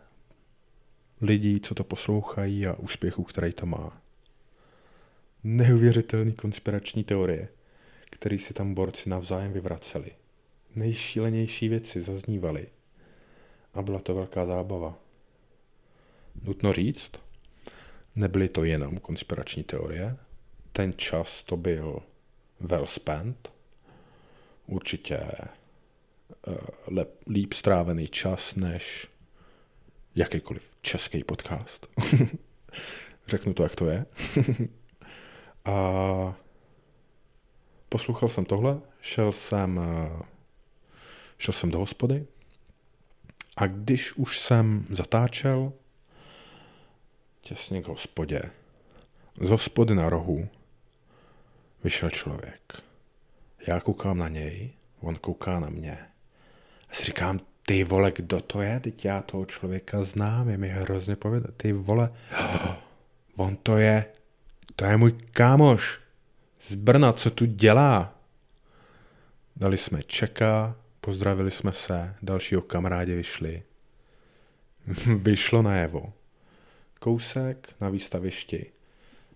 lidí, 1.21 1.61
co 1.61 1.75
to 1.75 1.85
poslouchají 1.85 2.67
a 2.67 2.75
úspěchu, 2.75 3.23
který 3.23 3.53
to 3.53 3.67
má. 3.67 4.01
Neuvěřitelný 5.45 6.33
konspirační 6.33 7.05
teorie 7.05 7.49
který 8.15 8.39
si 8.39 8.55
tam 8.55 8.75
borci 8.75 9.09
navzájem 9.09 9.53
vyvraceli. 9.53 10.11
Nejšílenější 10.75 11.69
věci 11.69 12.03
zaznívaly. 12.03 12.67
A 13.75 13.83
byla 13.83 14.01
to 14.01 14.15
velká 14.15 14.47
zábava. 14.47 14.99
Nutno 16.43 16.73
říct, 16.73 17.13
nebyly 18.17 18.49
to 18.49 18.65
jenom 18.65 18.99
konspirační 18.99 19.65
teorie. 19.65 20.17
Ten 20.73 20.95
čas 20.97 21.43
to 21.43 21.57
byl 21.57 22.03
well 22.67 22.87
spent. 22.87 23.53
Určitě 24.67 25.21
uh, 26.47 26.55
lep, 26.87 27.23
líp 27.27 27.53
strávený 27.53 28.09
čas 28.09 28.55
než 28.55 29.09
jakýkoliv 30.15 30.77
český 30.83 31.25
podcast. 31.25 31.87
Řeknu 33.27 33.55
to, 33.55 33.63
jak 33.63 33.77
to 33.77 33.87
je. 33.87 34.07
a 35.65 36.35
poslouchal 37.89 38.29
jsem 38.29 38.45
tohle, 38.45 38.81
šel 39.01 39.33
jsem, 39.33 39.81
eh, 39.81 40.23
šel 41.39 41.55
jsem 41.55 41.71
do 41.71 41.79
hospody 41.79 42.27
a 43.57 43.67
když 43.67 44.13
už 44.13 44.39
jsem 44.41 44.87
zatáčel 44.91 45.73
těsně 47.41 47.83
k 47.83 47.89
hospodě, 47.89 48.43
z 49.41 49.51
hospody 49.51 49.95
na 49.95 50.09
rohu 50.09 50.49
vyšel 51.85 52.11
člověk. 52.11 52.83
Já 53.67 53.81
koukám 53.81 54.19
na 54.19 54.29
něj, 54.29 54.71
on 55.01 55.17
kouká 55.17 55.61
na 55.61 55.69
mě. 55.69 55.99
A 56.91 56.95
si 56.95 57.05
říkám, 57.05 57.41
ty 57.67 57.85
vole, 57.85 58.13
kdo 58.17 58.41
to 58.41 58.61
je? 58.61 58.81
Teď 58.81 59.05
já 59.05 59.23
toho 59.23 59.45
člověka 59.45 60.05
znám, 60.05 60.49
je 60.49 60.57
mi 60.57 60.69
hrozně 60.69 61.17
povědět. 61.17 61.55
Ty 61.57 61.73
vole, 61.73 62.13
on 63.37 63.57
to 63.57 63.77
je, 63.77 64.05
to 64.77 64.85
je 64.85 64.97
můj 64.97 65.13
kámoš 65.13 65.99
z 66.61 66.75
Brna, 66.75 67.13
co 67.13 67.31
tu 67.31 67.45
dělá? 67.47 68.19
Dali 69.57 69.79
jsme 69.79 70.03
čeka, 70.03 70.77
pozdravili 71.01 71.51
jsme 71.51 71.73
se, 71.73 72.15
dalšího 72.23 72.63
kamarádi 72.63 73.15
vyšli. 73.15 73.63
Vyšlo 75.23 75.63
najevo. 75.63 76.13
Kousek 77.01 77.69
na 77.81 77.89
výstavišti 77.89 78.73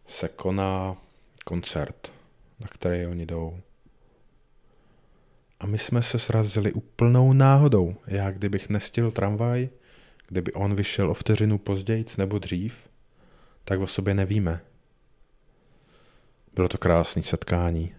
se 0.07 0.29
koná 0.29 0.97
koncert, 1.45 2.13
na 2.61 2.66
který 2.66 3.07
oni 3.07 3.27
jdou. 3.27 3.61
A 5.61 5.66
my 5.66 5.79
jsme 5.79 6.03
se 6.03 6.18
srazili 6.18 6.73
úplnou 6.73 7.33
náhodou. 7.33 7.97
Já 8.07 8.31
kdybych 8.31 8.68
nestihl 8.68 9.11
tramvaj, 9.11 9.68
kdyby 10.29 10.53
on 10.53 10.75
vyšel 10.75 11.11
o 11.11 11.14
vteřinu 11.14 11.59
později 11.59 12.05
nebo 12.18 12.38
dřív, 12.38 12.88
tak 13.64 13.81
o 13.81 13.87
sobě 13.87 14.14
nevíme. 14.14 14.61
Bylo 16.55 16.68
to 16.68 16.79
krásné 16.79 17.23
setkání. 17.23 17.94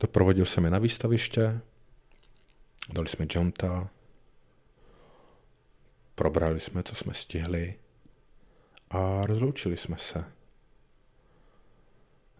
Doprovodil 0.00 0.44
jsem 0.44 0.64
je 0.64 0.70
na 0.70 0.78
výstaviště, 0.78 1.60
dali 2.92 3.08
jsme 3.08 3.26
Jonta, 3.30 3.88
probrali 6.14 6.60
jsme, 6.60 6.82
co 6.82 6.94
jsme 6.94 7.14
stihli 7.14 7.74
a 8.90 9.22
rozloučili 9.22 9.76
jsme 9.76 9.98
se. 9.98 10.24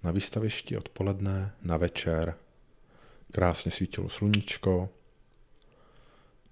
Na 0.02 0.10
výstavišti 0.10 0.76
odpoledne, 0.76 1.52
na 1.62 1.76
večer, 1.76 2.34
krásně 3.32 3.70
svítilo 3.70 4.08
sluníčko, 4.08 4.88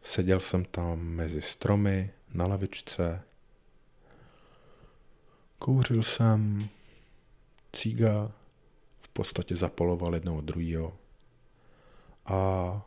seděl 0.03 0.41
jsem 0.41 0.65
tam 0.65 0.99
mezi 0.99 1.43
stromy, 1.43 2.11
na 2.35 2.47
lavičce, 2.47 3.23
kouřil 5.59 6.03
jsem, 6.03 6.69
cíga 7.73 8.33
v 9.01 9.09
podstatě 9.09 9.57
zapoloval 9.57 10.15
jednoho 10.15 10.41
druhého 10.41 10.97
a 12.27 12.83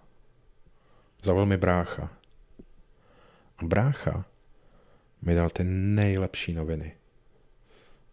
zavolal 1.24 1.45
mi 1.45 1.58
brácha. 1.58 2.10
A 3.58 3.65
brácha 3.65 4.26
mi 5.21 5.36
dal 5.36 5.50
ty 5.50 5.63
nejlepší 5.63 6.54
noviny. 6.54 6.95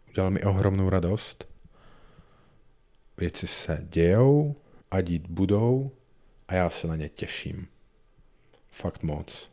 Udělal 0.09 0.31
mi 0.31 0.43
ohromnou 0.43 0.89
radost. 0.89 1.49
Věci 3.19 3.47
se 3.47 3.79
dějou 3.83 4.57
a 4.91 5.01
dít 5.01 5.27
budou 5.27 5.91
a 6.49 6.55
já 6.55 6.71
se 6.71 6.87
na 6.87 6.97
ně 6.97 7.09
těším. 7.09 7.69
Fakt 8.69 9.03
moc. 9.03 9.51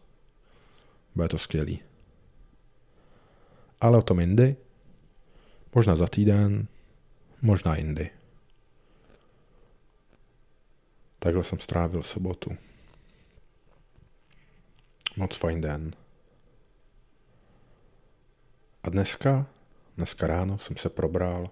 Bude 1.15 1.27
to 1.27 1.37
skvělý. 1.37 1.79
Ale 3.81 3.97
o 3.97 4.01
tom 4.01 4.19
jindy. 4.19 4.55
Možná 5.75 5.95
za 5.95 6.07
týden, 6.07 6.67
možná 7.41 7.75
jindy. 7.75 8.09
Takhle 11.19 11.43
jsem 11.43 11.59
strávil 11.59 12.03
sobotu. 12.03 12.57
Moc 15.17 15.35
fajn 15.35 15.61
den. 15.61 15.95
A 18.83 18.89
dneska, 18.89 19.47
dneska 19.97 20.27
ráno 20.27 20.57
jsem 20.57 20.77
se 20.77 20.89
probral 20.89 21.49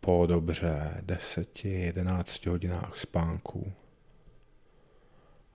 po 0.00 0.26
dobře 0.26 1.02
10-11 1.06 2.50
hodinách 2.50 2.98
spánku. 2.98 3.72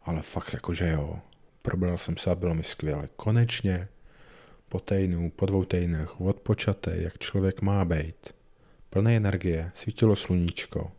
Ale 0.01 0.21
fakt 0.21 0.53
jakože 0.53 0.89
jo. 0.89 1.19
Probral 1.61 1.97
jsem 1.97 2.17
se 2.17 2.31
a 2.31 2.35
bylo 2.35 2.53
mi 2.53 2.63
skvěle. 2.63 3.09
Konečně 3.15 3.87
po 4.69 4.79
týdnu, 4.79 5.31
po 5.31 5.45
dvou 5.45 5.65
týdnech, 5.65 6.21
odpočatý, 6.21 6.91
jak 6.93 7.17
člověk 7.17 7.61
má 7.61 7.85
být. 7.85 8.35
Plné 8.89 9.17
energie, 9.17 9.71
svítilo 9.75 10.15
sluníčko. 10.15 10.91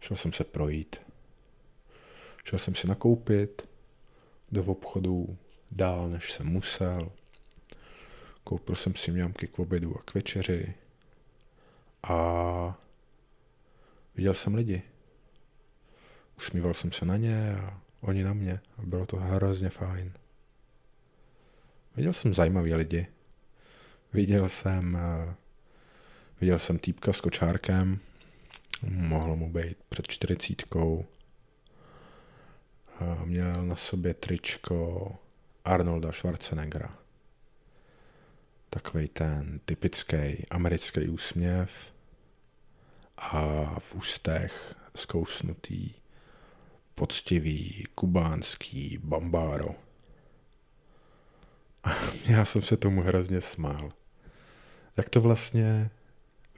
Šel 0.00 0.16
jsem 0.16 0.32
se 0.32 0.44
projít. 0.44 0.96
Šel 2.44 2.58
jsem 2.58 2.74
si 2.74 2.86
nakoupit 2.86 3.68
do 4.52 4.64
obchodu 4.64 5.36
dál, 5.70 6.08
než 6.08 6.32
jsem 6.32 6.46
musel. 6.46 7.12
Koupil 8.44 8.76
jsem 8.76 8.94
si 8.94 9.10
mňamky 9.10 9.46
k 9.46 9.58
obědu 9.58 9.96
a 9.98 10.02
k 10.02 10.14
večeři. 10.14 10.74
A 12.08 12.78
viděl 14.14 14.34
jsem 14.34 14.54
lidi. 14.54 14.82
Usmíval 16.36 16.74
jsem 16.74 16.92
se 16.92 17.04
na 17.04 17.16
ně 17.16 17.56
a 17.56 17.80
oni 18.00 18.24
na 18.24 18.32
mě. 18.32 18.60
A 18.78 18.82
bylo 18.82 19.06
to 19.06 19.16
hrozně 19.16 19.70
fajn. 19.70 20.12
Viděl 21.96 22.12
jsem 22.12 22.34
zajímavý 22.34 22.74
lidi. 22.74 23.06
Viděl 24.12 24.48
jsem, 24.48 24.94
uh, 24.94 25.34
viděl 26.40 26.58
jsem 26.58 26.78
týpka 26.78 27.12
s 27.12 27.20
kočárkem, 27.20 27.98
mohlo 28.88 29.36
mu 29.36 29.52
být 29.52 29.76
před 29.88 30.08
čtyřicítkou. 30.08 31.06
Měl 33.24 33.66
na 33.66 33.76
sobě 33.76 34.14
tričko 34.14 35.12
Arnolda 35.64 36.12
Schwarzeneggera. 36.12 36.98
Takový 38.70 39.08
ten 39.08 39.60
typický 39.64 40.44
americký 40.50 41.08
úsměv 41.08 41.93
a 43.16 43.64
v 43.78 43.94
ústech 43.94 44.74
zkousnutý 44.96 45.94
poctivý 46.94 47.84
kubánský 47.94 48.98
bambáro. 49.02 49.74
A 51.84 51.90
já 52.26 52.44
jsem 52.44 52.62
se 52.62 52.76
tomu 52.76 53.02
hrozně 53.02 53.40
smál. 53.40 53.90
Jak 54.96 55.08
to 55.08 55.20
vlastně 55.20 55.90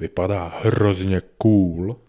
vypadá 0.00 0.60
hrozně 0.62 1.20
cool, 1.20 2.00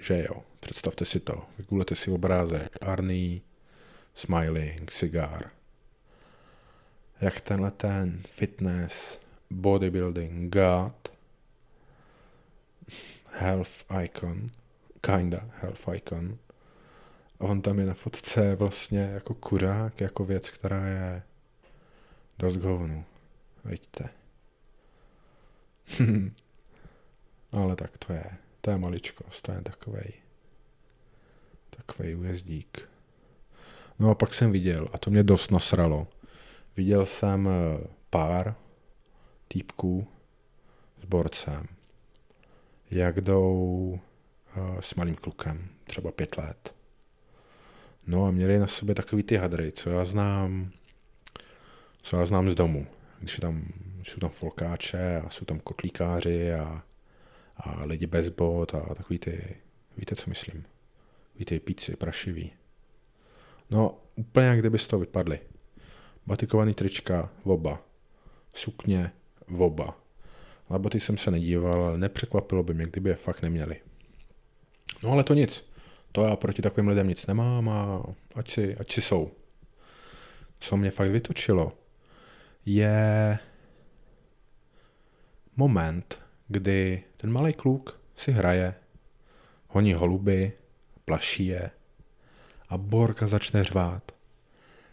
že 0.00 0.26
jo. 0.28 0.42
Představte 0.60 1.04
si 1.04 1.20
to. 1.20 1.44
Vygooglete 1.58 1.94
si 1.94 2.10
obrázek 2.10 2.78
Arnie, 2.80 3.40
smiling, 4.14 4.92
cigar. 4.92 5.50
Jak 7.20 7.40
tenhle 7.40 7.70
ten 7.70 8.22
fitness, 8.28 9.20
bodybuilding 9.50 10.54
god, 10.54 11.08
health 13.38 13.84
icon, 14.02 14.46
kinda 15.00 15.50
health 15.60 15.88
icon, 15.94 16.38
a 17.40 17.44
on 17.44 17.62
tam 17.62 17.78
je 17.78 17.86
na 17.86 17.94
fotce 17.94 18.54
vlastně 18.54 19.00
jako 19.00 19.34
kurák, 19.34 20.00
jako 20.00 20.24
věc, 20.24 20.50
která 20.50 20.86
je 20.86 21.22
Dost 22.38 22.56
hovnu. 22.56 23.04
Vidíte. 23.64 24.08
Ale 27.52 27.76
tak 27.76 27.98
to 27.98 28.12
je. 28.12 28.24
To 28.60 28.70
je 28.70 28.78
maličkost, 28.78 29.42
to 29.42 29.52
je 29.52 29.62
takovej 29.62 30.12
takovej 31.76 32.16
ujezdík. 32.16 32.88
No 33.98 34.10
a 34.10 34.14
pak 34.14 34.34
jsem 34.34 34.52
viděl, 34.52 34.88
a 34.92 34.98
to 34.98 35.10
mě 35.10 35.22
dost 35.22 35.50
nasralo, 35.50 36.06
viděl 36.76 37.06
jsem 37.06 37.48
eh, 37.48 37.86
pár 38.10 38.54
týpků 39.48 40.06
s 41.02 41.04
borcem, 41.04 41.66
jak 42.90 43.20
jdou 43.20 43.50
uh, 44.56 44.80
s 44.80 44.94
malým 44.94 45.14
klukem, 45.14 45.68
třeba 45.84 46.12
pět 46.12 46.38
let. 46.38 46.74
No 48.06 48.26
a 48.26 48.30
měli 48.30 48.58
na 48.58 48.66
sobě 48.66 48.94
takový 48.94 49.22
ty 49.22 49.36
hadry, 49.36 49.72
co 49.72 49.90
já 49.90 50.04
znám 50.04 50.70
co 52.06 52.16
já 52.16 52.26
znám 52.26 52.50
z 52.50 52.54
domu. 52.54 52.86
Když, 53.18 53.36
tam, 53.36 53.64
jsou 54.02 54.20
tam 54.20 54.30
folkáče 54.30 55.22
a 55.26 55.30
jsou 55.30 55.44
tam 55.44 55.60
kotlíkáři 55.60 56.54
a, 56.54 56.82
a 57.56 57.84
lidi 57.84 58.06
bez 58.06 58.28
bod 58.28 58.74
a 58.74 58.94
takový 58.94 59.18
ty, 59.18 59.56
víte, 59.96 60.16
co 60.16 60.30
myslím? 60.30 60.64
Víte, 61.38 61.60
píci, 61.60 61.96
prašivý. 61.96 62.52
No, 63.70 63.98
úplně 64.14 64.46
jak 64.46 64.58
kdyby 64.58 64.78
z 64.78 64.86
toho 64.86 65.00
vypadli. 65.00 65.40
Batikovaný 66.26 66.74
trička, 66.74 67.30
oba. 67.44 67.82
Sukně, 68.52 69.12
oba. 69.58 69.98
Na 70.70 70.78
boty 70.78 71.00
jsem 71.00 71.16
se 71.16 71.30
nedíval, 71.30 71.82
ale 71.84 71.98
nepřekvapilo 71.98 72.62
by 72.62 72.74
mě, 72.74 72.86
kdyby 72.86 73.10
je 73.10 73.16
fakt 73.16 73.42
neměli. 73.42 73.80
No 75.02 75.10
ale 75.10 75.24
to 75.24 75.34
nic. 75.34 75.64
To 76.12 76.24
já 76.24 76.36
proti 76.36 76.62
takovým 76.62 76.88
lidem 76.88 77.08
nic 77.08 77.26
nemám 77.26 77.68
a 77.68 78.02
ať 78.34 78.50
si, 78.50 78.76
ať 78.76 78.92
si 78.92 79.02
jsou. 79.02 79.30
Co 80.58 80.76
mě 80.76 80.90
fakt 80.90 81.10
vytočilo, 81.10 81.72
je 82.66 83.38
moment, 85.56 86.18
kdy 86.48 87.02
ten 87.16 87.32
malý 87.32 87.52
kluk 87.52 88.00
si 88.16 88.32
hraje, 88.32 88.74
honí 89.68 89.92
holuby, 89.92 90.52
plaší 91.04 91.46
je 91.46 91.70
a 92.68 92.78
Borka 92.78 93.26
začne 93.26 93.64
řvát. 93.64 94.12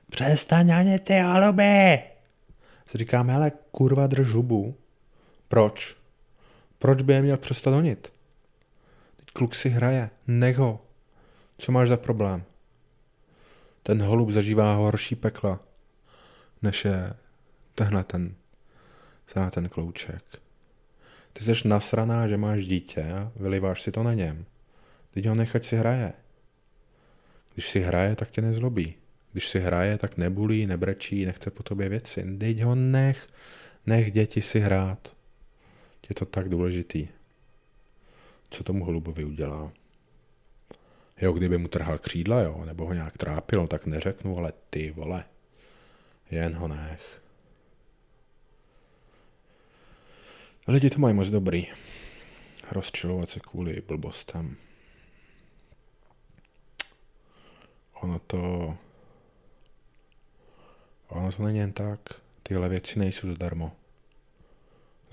Přestaň 0.10 0.74
ani 0.74 1.00
ty 1.00 1.20
holuby! 1.20 2.00
Si 2.88 2.98
říkáme, 2.98 3.34
ale 3.34 3.52
kurva 3.72 4.08
drž 4.08 4.28
hubu. 4.28 4.76
Proč? 5.54 5.96
Proč 6.80 7.02
by 7.02 7.14
je 7.14 7.22
měl 7.22 7.38
přestat 7.38 7.72
honit? 7.74 8.12
kluk 9.34 9.56
si 9.56 9.70
hraje, 9.70 10.10
nech 10.28 10.58
ho. 10.58 10.86
Co 11.58 11.72
máš 11.72 11.90
za 11.90 11.98
problém? 11.98 12.44
Ten 13.84 14.02
holub 14.02 14.30
zažívá 14.30 14.76
horší 14.76 15.16
pekla, 15.16 15.60
než 16.62 16.86
je 16.86 17.14
tenhle 17.76 18.04
ten, 18.04 18.36
tenhle 19.34 19.52
ten 19.52 19.70
klouček. 19.70 20.24
Ty 21.34 21.44
jsi 21.44 21.68
nasraná, 21.68 22.28
že 22.28 22.38
máš 22.38 22.66
dítě 22.66 23.12
a 23.12 23.32
vyliváš 23.36 23.82
si 23.82 23.92
to 23.92 24.04
na 24.04 24.14
něm. 24.14 24.46
Teď 25.14 25.26
ho 25.26 25.36
nechať 25.36 25.64
si 25.64 25.76
hraje. 25.76 26.14
Když 27.54 27.70
si 27.70 27.80
hraje, 27.80 28.16
tak 28.16 28.30
tě 28.30 28.42
nezlobí. 28.42 28.96
Když 29.32 29.50
si 29.50 29.60
hraje, 29.60 29.98
tak 29.98 30.18
nebulí, 30.18 30.66
nebrečí, 30.66 31.26
nechce 31.26 31.52
po 31.52 31.64
tobě 31.64 31.90
věci. 31.90 32.38
Teď 32.38 32.62
ho 32.62 32.76
nech, 32.76 33.28
nech 33.86 34.12
děti 34.12 34.42
si 34.42 34.60
hrát. 34.60 35.14
Je 36.10 36.16
to 36.16 36.26
tak 36.26 36.50
důležitý. 36.50 37.08
Co 38.50 38.64
tomu 38.64 38.86
holubovi 38.86 39.26
udělá? 39.26 39.72
Jo, 41.22 41.34
kdyby 41.34 41.58
mu 41.58 41.68
trhal 41.68 41.98
křídla, 41.98 42.42
jo, 42.42 42.66
nebo 42.66 42.86
ho 42.86 42.94
nějak 42.94 43.18
trápil, 43.18 43.62
no, 43.62 43.68
tak 43.68 43.86
neřeknu, 43.86 44.38
ale 44.38 44.54
ty 44.70 44.92
vole, 44.92 45.26
jen 46.32 46.56
ho 46.56 46.68
nech. 46.68 47.22
Lidi 50.68 50.90
to 50.90 51.00
mají 51.00 51.16
moc 51.16 51.28
dobrý. 51.28 51.68
Rozčilovat 52.72 53.30
se 53.30 53.40
kvůli 53.40 53.82
blbostem. 53.82 54.56
Ono 57.94 58.20
to... 58.20 58.78
Ono 61.08 61.32
to 61.32 61.44
není 61.44 61.60
jen 61.60 61.74
tak. 61.74 62.00
Tyhle 62.44 62.70
věci 62.70 63.00
nejsou 63.00 63.28
zadarmo. 63.28 63.76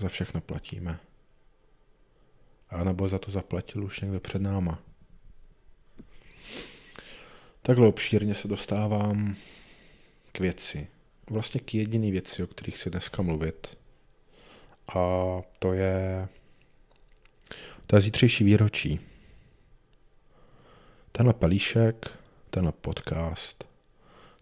Za 0.01 0.09
všechno 0.09 0.41
platíme. 0.41 0.99
A 2.69 2.83
nebo 2.83 3.07
za 3.07 3.19
to 3.19 3.31
zaplatil 3.31 3.83
už 3.83 4.01
někdo 4.01 4.19
před 4.19 4.41
náma. 4.41 4.79
Takhle 7.61 7.87
obšírně 7.87 8.35
se 8.35 8.47
dostávám 8.47 9.35
k 10.31 10.39
věci. 10.39 10.87
Vlastně 11.29 11.59
k 11.59 11.73
jediný 11.73 12.11
věci, 12.11 12.43
o 12.43 12.47
kterých 12.47 12.75
chci 12.75 12.89
dneska 12.89 13.21
mluvit. 13.21 13.77
A 14.87 15.01
to 15.59 15.73
je, 15.73 16.27
to 17.87 17.95
je 17.95 18.01
zítřejší 18.01 18.43
výročí. 18.43 18.99
Tenhle 21.11 21.33
pelíšek, 21.33 22.19
tenhle 22.49 22.71
podcast, 22.71 23.63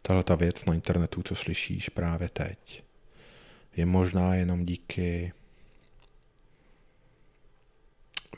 tahle 0.02 0.24
ta 0.24 0.36
věc 0.36 0.66
na 0.66 0.74
internetu, 0.74 1.24
co 1.24 1.36
slyšíš 1.36 1.90
právě 1.90 2.30
teď, 2.30 2.84
je 3.76 3.86
možná 3.86 4.36
jenom 4.36 4.66
díky 4.66 5.34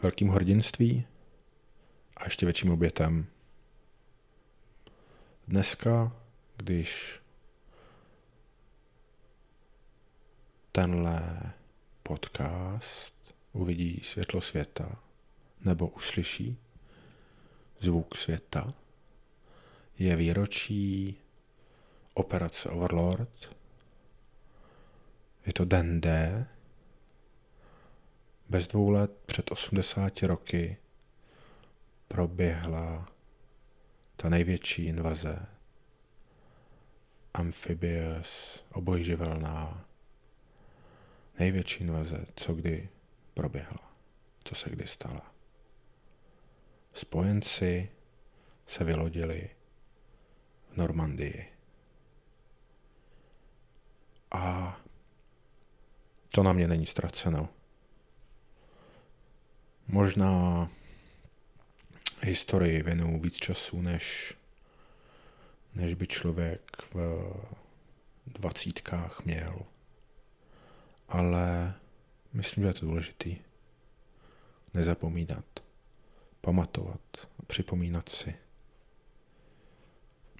velkým 0.01 0.29
hrdinství 0.29 1.07
a 2.17 2.23
ještě 2.23 2.45
větším 2.45 2.71
obětem. 2.71 3.27
Dneska, 5.47 6.15
když 6.57 7.19
tenhle 10.71 11.41
podcast 12.03 13.35
uvidí 13.53 14.01
světlo 14.03 14.41
světa 14.41 14.99
nebo 15.65 15.87
uslyší 15.87 16.57
zvuk 17.79 18.15
světa, 18.17 18.73
je 19.99 20.15
výročí 20.15 21.17
operace 22.13 22.69
Overlord. 22.69 23.55
Je 25.45 25.53
to 25.53 25.65
den 25.65 26.01
D. 26.01 26.47
Bez 28.51 28.67
dvou 28.67 28.89
let 28.89 29.11
před 29.25 29.51
80 29.51 30.23
roky 30.23 30.77
proběhla 32.07 33.11
ta 34.15 34.29
největší 34.29 34.85
invaze 34.85 35.45
amphibious, 37.33 38.63
obojživelná, 38.73 39.85
největší 41.39 41.83
invaze, 41.83 42.25
co 42.35 42.53
kdy 42.53 42.89
proběhla, 43.33 43.93
co 44.43 44.55
se 44.55 44.69
kdy 44.69 44.87
stala. 44.87 45.33
Spojenci 46.93 47.89
se 48.67 48.83
vylodili 48.83 49.49
v 50.69 50.77
Normandii. 50.77 51.53
A 54.31 54.77
to 56.31 56.43
na 56.43 56.53
mě 56.53 56.67
není 56.67 56.85
ztraceno. 56.85 57.49
Možná 59.91 60.69
historii 62.21 62.83
věnuju 62.83 63.19
víc 63.19 63.35
času, 63.35 63.81
než, 63.81 64.33
než 65.73 65.93
by 65.93 66.07
člověk 66.07 66.61
v 66.93 67.33
dvacítkách 68.27 69.25
měl. 69.25 69.59
Ale 71.07 71.73
myslím, 72.33 72.63
že 72.63 72.69
je 72.69 72.73
to 72.73 72.85
důležitý. 72.85 73.37
Nezapomínat, 74.73 75.45
pamatovat 76.41 77.01
a 77.39 77.43
připomínat 77.47 78.09
si. 78.09 78.35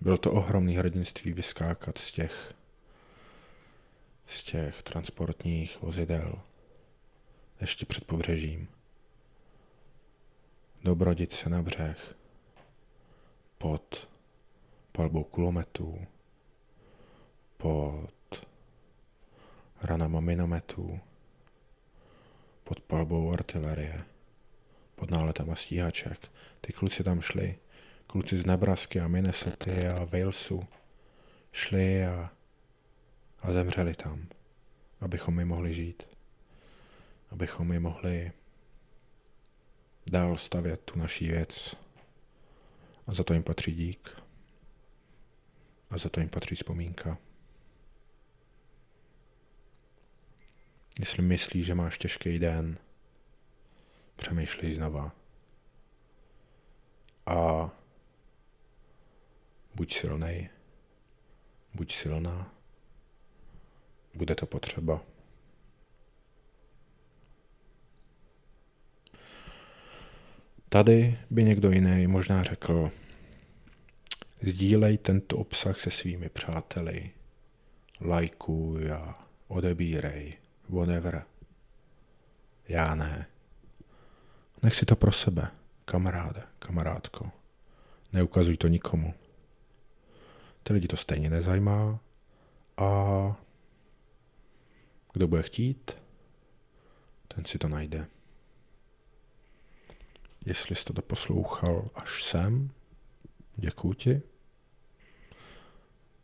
Bylo 0.01 0.17
to 0.17 0.31
ohromný 0.31 0.75
hrdinství 0.75 1.33
vyskákat 1.33 1.97
z 1.97 2.11
těch, 2.11 2.53
z 4.27 4.43
těch 4.43 4.83
transportních 4.83 5.81
vozidel 5.81 6.41
ještě 7.61 7.85
před 7.85 8.03
pobřežím 8.03 8.67
dobrodit 10.83 11.31
se 11.31 11.49
na 11.49 11.61
břeh 11.61 12.15
pod 13.57 14.09
palbou 14.91 15.23
kulometů, 15.23 16.07
pod 17.57 18.45
ranama 19.81 20.19
minometů, 20.19 20.99
pod 22.63 22.79
palbou 22.79 23.33
artilerie, 23.33 24.03
pod 24.95 25.11
náletama 25.11 25.55
stíhaček. 25.55 26.31
Ty 26.61 26.73
kluci 26.73 27.03
tam 27.03 27.21
šli, 27.21 27.57
kluci 28.07 28.39
z 28.39 28.45
Nebrasky 28.45 28.99
a 28.99 29.07
Minnesota 29.07 29.71
a 30.01 30.03
Walesu, 30.03 30.67
šli 31.51 32.05
a, 32.05 32.31
a 33.41 33.51
zemřeli 33.51 33.95
tam, 33.95 34.27
abychom 35.01 35.35
my 35.35 35.45
mohli 35.45 35.73
žít, 35.73 36.03
abychom 37.31 37.67
my 37.67 37.79
mohli 37.79 38.31
dál 40.07 40.37
stavět 40.37 40.81
tu 40.81 40.99
naší 40.99 41.27
věc. 41.27 41.75
A 43.07 43.13
za 43.13 43.23
to 43.23 43.33
jim 43.33 43.43
patří 43.43 43.73
dík. 43.73 44.23
A 45.89 45.97
za 45.97 46.09
to 46.09 46.19
jim 46.19 46.29
patří 46.29 46.55
vzpomínka. 46.55 47.17
Jestli 50.99 51.23
myslíš, 51.23 51.65
že 51.65 51.75
máš 51.75 51.97
těžký 51.97 52.39
den, 52.39 52.77
přemýšlej 54.15 54.71
znova. 54.71 55.11
A 57.25 57.69
buď 59.75 59.93
silnej, 59.93 60.49
buď 61.73 61.95
silná, 61.95 62.53
bude 64.13 64.35
to 64.35 64.45
potřeba. 64.45 65.10
Tady 70.73 71.19
by 71.29 71.43
někdo 71.43 71.71
jiný 71.71 72.07
možná 72.07 72.43
řekl, 72.43 72.91
sdílej 74.41 74.97
tento 74.97 75.37
obsah 75.37 75.79
se 75.79 75.91
svými 75.91 76.29
přáteli, 76.29 77.11
lajkuj 78.01 78.91
a 78.91 79.27
odebírej, 79.47 80.37
whatever. 80.69 81.25
Já 82.67 82.95
ne. 82.95 83.27
Nech 84.63 84.75
si 84.75 84.85
to 84.85 84.95
pro 84.95 85.11
sebe, 85.11 85.51
kamaráde, 85.85 86.43
kamarádko. 86.59 87.31
Neukazuj 88.13 88.57
to 88.57 88.67
nikomu. 88.67 89.13
Ty 90.63 90.73
lidi 90.73 90.87
to 90.87 90.97
stejně 90.97 91.29
nezajímá 91.29 91.99
a 92.77 92.89
kdo 95.13 95.27
bude 95.27 95.41
chtít, 95.43 95.91
ten 97.27 97.45
si 97.45 97.57
to 97.57 97.67
najde. 97.67 98.07
Jestli 100.45 100.75
jsi 100.75 100.85
to 100.85 100.93
doposlouchal 100.93 101.89
až 101.95 102.23
sem, 102.23 102.71
děkuji 103.55 103.93
ti. 103.93 104.21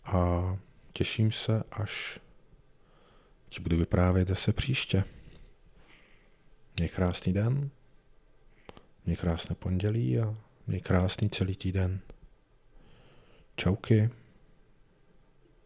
A 0.06 0.42
těším 0.94 1.32
se, 1.32 1.64
až 1.72 2.20
ti 3.50 3.62
budu 3.62 3.78
vyprávět 3.78 4.28
zase 4.28 4.54
příště. 4.54 5.04
Měj 6.76 6.90
krásný 6.90 7.34
den, 7.34 7.70
měj 9.06 9.18
krásné 9.18 9.56
pondělí 9.56 10.20
a 10.20 10.36
měj 10.68 10.82
krásný 10.82 11.30
celý 11.30 11.56
týden. 11.56 12.00
Čauky. 13.56 14.10